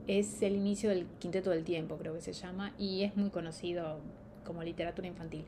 es 0.08 0.42
el 0.42 0.56
inicio 0.56 0.90
del 0.90 1.06
Quinteto 1.20 1.52
del 1.52 1.64
Tiempo, 1.64 1.98
creo 1.98 2.14
que 2.14 2.22
se 2.22 2.34
llama, 2.34 2.74
y 2.80 3.04
es 3.04 3.16
muy 3.16 3.30
conocido 3.30 4.00
como 4.44 4.64
literatura 4.64 5.08
infantil. 5.08 5.46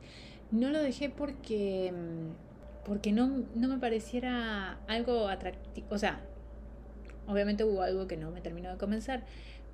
No 0.50 0.70
lo 0.70 0.80
dejé 0.80 1.10
porque 1.10 1.88
em, 1.88 2.30
porque 2.86 3.10
no, 3.10 3.44
me 3.56 3.78
pareciera 3.78 4.78
algo 4.86 5.28
atractivo, 5.28 5.88
o 5.90 5.98
sea, 5.98 6.20
obviamente 7.26 7.64
hubo 7.64 7.82
algo 7.82 8.06
que 8.06 8.16
no 8.16 8.30
me 8.30 8.40
terminó 8.40 8.70
de 8.70 8.78
convencer, 8.78 9.24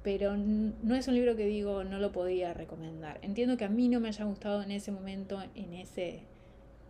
pero 0.02 0.34
no 0.36 0.94
es 0.94 1.06
un 1.08 1.14
libro 1.14 1.36
que 1.36 1.44
digo 1.44 1.84
no 1.84 1.98
lo 1.98 2.10
podía 2.10 2.54
recomendar. 2.54 3.18
Entiendo 3.22 3.58
que 3.58 3.66
a 3.66 3.68
mí 3.68 3.88
no 3.88 4.00
me 4.00 4.08
haya 4.08 4.24
gustado 4.24 4.62
en 4.62 4.70
ese 4.70 4.92
momento, 4.92 5.42
en 5.54 5.74
ese 5.74 6.22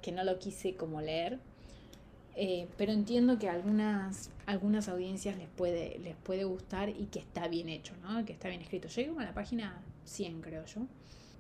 que 0.01 0.13
no 0.13 0.23
lo 0.23 0.39
quise 0.39 0.77
como 0.77 1.01
leer, 1.01 1.41
eh, 2.37 2.69
pero 2.79 2.93
entiendo 2.93 3.41
que 3.41 3.49
a 3.49 3.53
algunas, 3.53 4.31
algunas 4.47 4.89
audiencias 4.89 5.37
les 5.37 5.49
puede, 5.49 5.99
les 5.99 6.15
puede 6.15 6.45
gustar 6.45 6.89
y 6.89 7.07
que 7.07 7.19
está 7.19 7.49
bien 7.49 7.69
hecho, 7.69 7.95
¿no? 8.01 8.25
que 8.25 8.33
está 8.33 8.49
bien 8.49 8.63
escrito. 8.63 8.87
Llego 8.87 9.19
a 9.19 9.25
la 9.25 9.35
página 9.35 9.83
100, 10.05 10.41
creo 10.41 10.65
yo, 10.67 10.87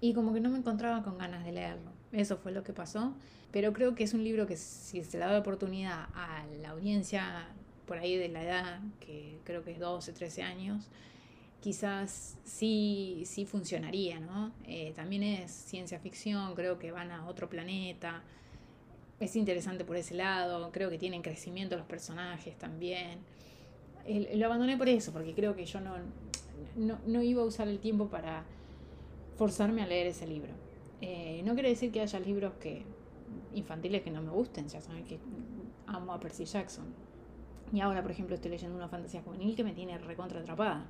y 0.00 0.12
como 0.12 0.34
que 0.34 0.40
no 0.40 0.50
me 0.50 0.58
encontraba 0.58 1.04
con 1.04 1.18
ganas 1.18 1.44
de 1.44 1.52
leerlo. 1.52 1.92
Eso 2.10 2.36
fue 2.36 2.50
lo 2.50 2.64
que 2.64 2.72
pasó. 2.72 3.14
Pero 3.52 3.72
creo 3.72 3.94
que 3.94 4.04
es 4.04 4.14
un 4.14 4.24
libro 4.24 4.46
que 4.46 4.56
si 4.56 5.04
se 5.04 5.18
le 5.18 5.24
da 5.26 5.38
oportunidad 5.38 6.06
a 6.14 6.44
la 6.62 6.70
audiencia 6.70 7.48
por 7.86 7.98
ahí 7.98 8.16
de 8.16 8.28
la 8.28 8.42
edad, 8.42 8.80
que 9.00 9.38
creo 9.44 9.62
que 9.62 9.72
es 9.72 9.78
12, 9.78 10.12
13 10.12 10.42
años, 10.42 10.88
quizás 11.60 12.38
sí, 12.44 13.22
sí 13.26 13.44
funcionaría, 13.44 14.18
¿no? 14.20 14.52
Eh, 14.66 14.92
también 14.96 15.22
es 15.22 15.52
ciencia 15.52 15.98
ficción, 15.98 16.54
creo 16.54 16.78
que 16.78 16.90
van 16.90 17.10
a 17.10 17.26
otro 17.26 17.48
planeta, 17.50 18.22
es 19.20 19.36
interesante 19.36 19.84
por 19.84 19.96
ese 19.96 20.14
lado, 20.14 20.72
creo 20.72 20.90
que 20.90 20.98
tienen 20.98 21.22
crecimiento 21.22 21.76
los 21.76 21.86
personajes 21.86 22.56
también. 22.58 23.20
lo 24.34 24.46
abandoné 24.46 24.76
por 24.76 24.88
eso, 24.88 25.12
porque 25.12 25.34
creo 25.34 25.54
que 25.54 25.66
yo 25.66 25.80
no, 25.80 25.94
no, 26.76 26.98
no 27.06 27.22
iba 27.22 27.42
a 27.42 27.44
usar 27.44 27.68
el 27.68 27.78
tiempo 27.78 28.08
para 28.08 28.44
forzarme 29.36 29.82
a 29.82 29.86
leer 29.86 30.08
ese 30.08 30.26
libro. 30.26 30.52
Eh, 31.00 31.42
no 31.44 31.54
quiere 31.54 31.68
decir 31.68 31.90
que 31.92 32.00
haya 32.00 32.18
libros 32.20 32.54
que 32.60 32.84
infantiles 33.54 34.02
que 34.02 34.10
no 34.10 34.22
me 34.22 34.30
gusten, 34.30 34.68
ya 34.68 34.80
saben 34.80 35.04
que 35.04 35.18
amo 35.86 36.12
a 36.12 36.20
Percy 36.20 36.44
Jackson. 36.44 36.86
Y 37.72 37.80
ahora, 37.80 38.02
por 38.02 38.10
ejemplo, 38.10 38.34
estoy 38.34 38.50
leyendo 38.50 38.76
una 38.76 38.88
fantasía 38.88 39.22
juvenil 39.22 39.56
que 39.56 39.64
me 39.64 39.72
tiene 39.72 39.96
recontra 39.98 40.40
atrapada. 40.40 40.84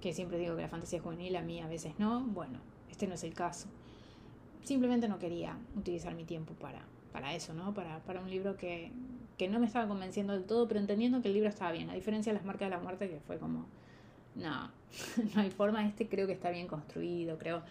Que 0.00 0.12
siempre 0.12 0.38
digo 0.38 0.56
que 0.56 0.62
la 0.62 0.68
fantasía 0.68 1.00
juvenil 1.00 1.36
a 1.36 1.42
mí 1.42 1.60
a 1.60 1.68
veces 1.68 1.98
no. 1.98 2.20
Bueno, 2.20 2.60
este 2.90 3.06
no 3.06 3.14
es 3.14 3.24
el 3.24 3.34
caso. 3.34 3.68
Simplemente 4.64 5.08
no 5.08 5.18
quería 5.18 5.56
utilizar 5.76 6.14
mi 6.14 6.24
tiempo 6.24 6.54
para, 6.54 6.82
para 7.12 7.34
eso, 7.34 7.52
¿no? 7.52 7.74
Para, 7.74 7.98
para 8.04 8.20
un 8.20 8.30
libro 8.30 8.56
que, 8.56 8.90
que 9.36 9.48
no 9.48 9.60
me 9.60 9.66
estaba 9.66 9.86
convenciendo 9.86 10.32
del 10.32 10.44
todo, 10.44 10.66
pero 10.66 10.80
entendiendo 10.80 11.20
que 11.20 11.28
el 11.28 11.34
libro 11.34 11.48
estaba 11.48 11.72
bien. 11.72 11.90
A 11.90 11.94
diferencia 11.94 12.32
de 12.32 12.38
las 12.38 12.46
marcas 12.46 12.70
de 12.70 12.76
la 12.76 12.82
muerte, 12.82 13.08
que 13.10 13.20
fue 13.20 13.38
como, 13.38 13.66
no, 14.34 14.70
no 15.34 15.40
hay 15.40 15.50
forma. 15.50 15.86
Este 15.86 16.08
creo 16.08 16.26
que 16.26 16.32
está 16.32 16.50
bien 16.50 16.68
construido, 16.68 17.38
creo, 17.38 17.62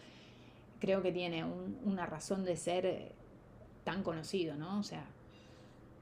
creo 0.79 1.01
que 1.01 1.11
tiene 1.11 1.43
una 1.85 2.05
razón 2.05 2.45
de 2.45 2.55
ser 2.55 3.13
tan 3.87 4.03
conocido, 4.03 4.57
¿no? 4.57 4.79
O 4.79 4.83
sea, 4.83 5.05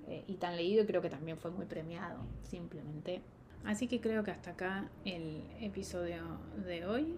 eh, 0.08 0.24
y 0.26 0.38
tan 0.38 0.56
leído 0.56 0.82
y 0.82 0.88
creo 0.88 1.04
que 1.04 1.10
también 1.12 1.38
fue 1.38 1.52
muy 1.52 1.68
premiado, 1.68 2.18
simplemente. 2.42 3.22
Así 3.64 3.88
que 3.88 4.02
creo 4.02 4.24
que 4.24 4.32
hasta 4.32 4.52
acá 4.52 4.90
el 5.06 5.44
episodio 5.62 6.24
de 6.66 6.88
hoy. 6.88 7.16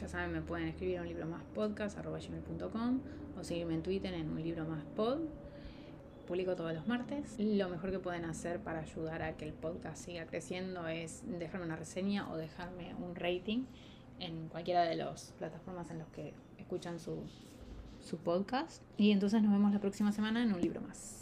Ya 0.00 0.08
saben, 0.08 0.32
me 0.32 0.40
pueden 0.40 0.68
escribir 0.68 0.96
a 0.96 1.02
un 1.02 1.08
libro 1.08 1.26
más 1.26 1.44
podcast 1.54 1.98
o 1.98 3.44
seguirme 3.44 3.74
en 3.74 3.82
Twitter 3.82 4.14
en 4.14 4.30
un 4.30 4.42
libro 4.42 4.64
más 4.64 4.82
pod. 4.96 5.18
Publico 6.26 6.56
todos 6.56 6.72
los 6.72 6.88
martes. 6.88 7.38
Lo 7.38 7.68
mejor 7.68 7.90
que 7.90 7.98
pueden 7.98 8.24
hacer 8.24 8.60
para 8.60 8.78
ayudar 8.80 9.20
a 9.20 9.36
que 9.36 9.44
el 9.44 9.52
podcast 9.52 10.02
siga 10.02 10.24
creciendo 10.24 10.88
es 10.88 11.22
dejarme 11.38 11.66
una 11.66 11.76
reseña 11.76 12.32
o 12.32 12.38
dejarme 12.38 12.94
un 12.94 13.14
rating 13.14 13.66
en 14.20 14.48
cualquiera 14.48 14.84
de 14.84 14.96
las 14.96 15.34
plataformas 15.36 15.90
en 15.90 15.98
las 15.98 16.08
que 16.08 16.32
escuchan 16.56 16.98
su, 16.98 17.26
su 18.02 18.18
podcast. 18.18 18.82
Y 18.96 19.10
entonces 19.10 19.42
nos 19.42 19.52
vemos 19.52 19.72
la 19.72 19.80
próxima 19.80 20.12
semana 20.12 20.42
en 20.42 20.52
un 20.52 20.60
libro 20.60 20.80
más. 20.80 21.21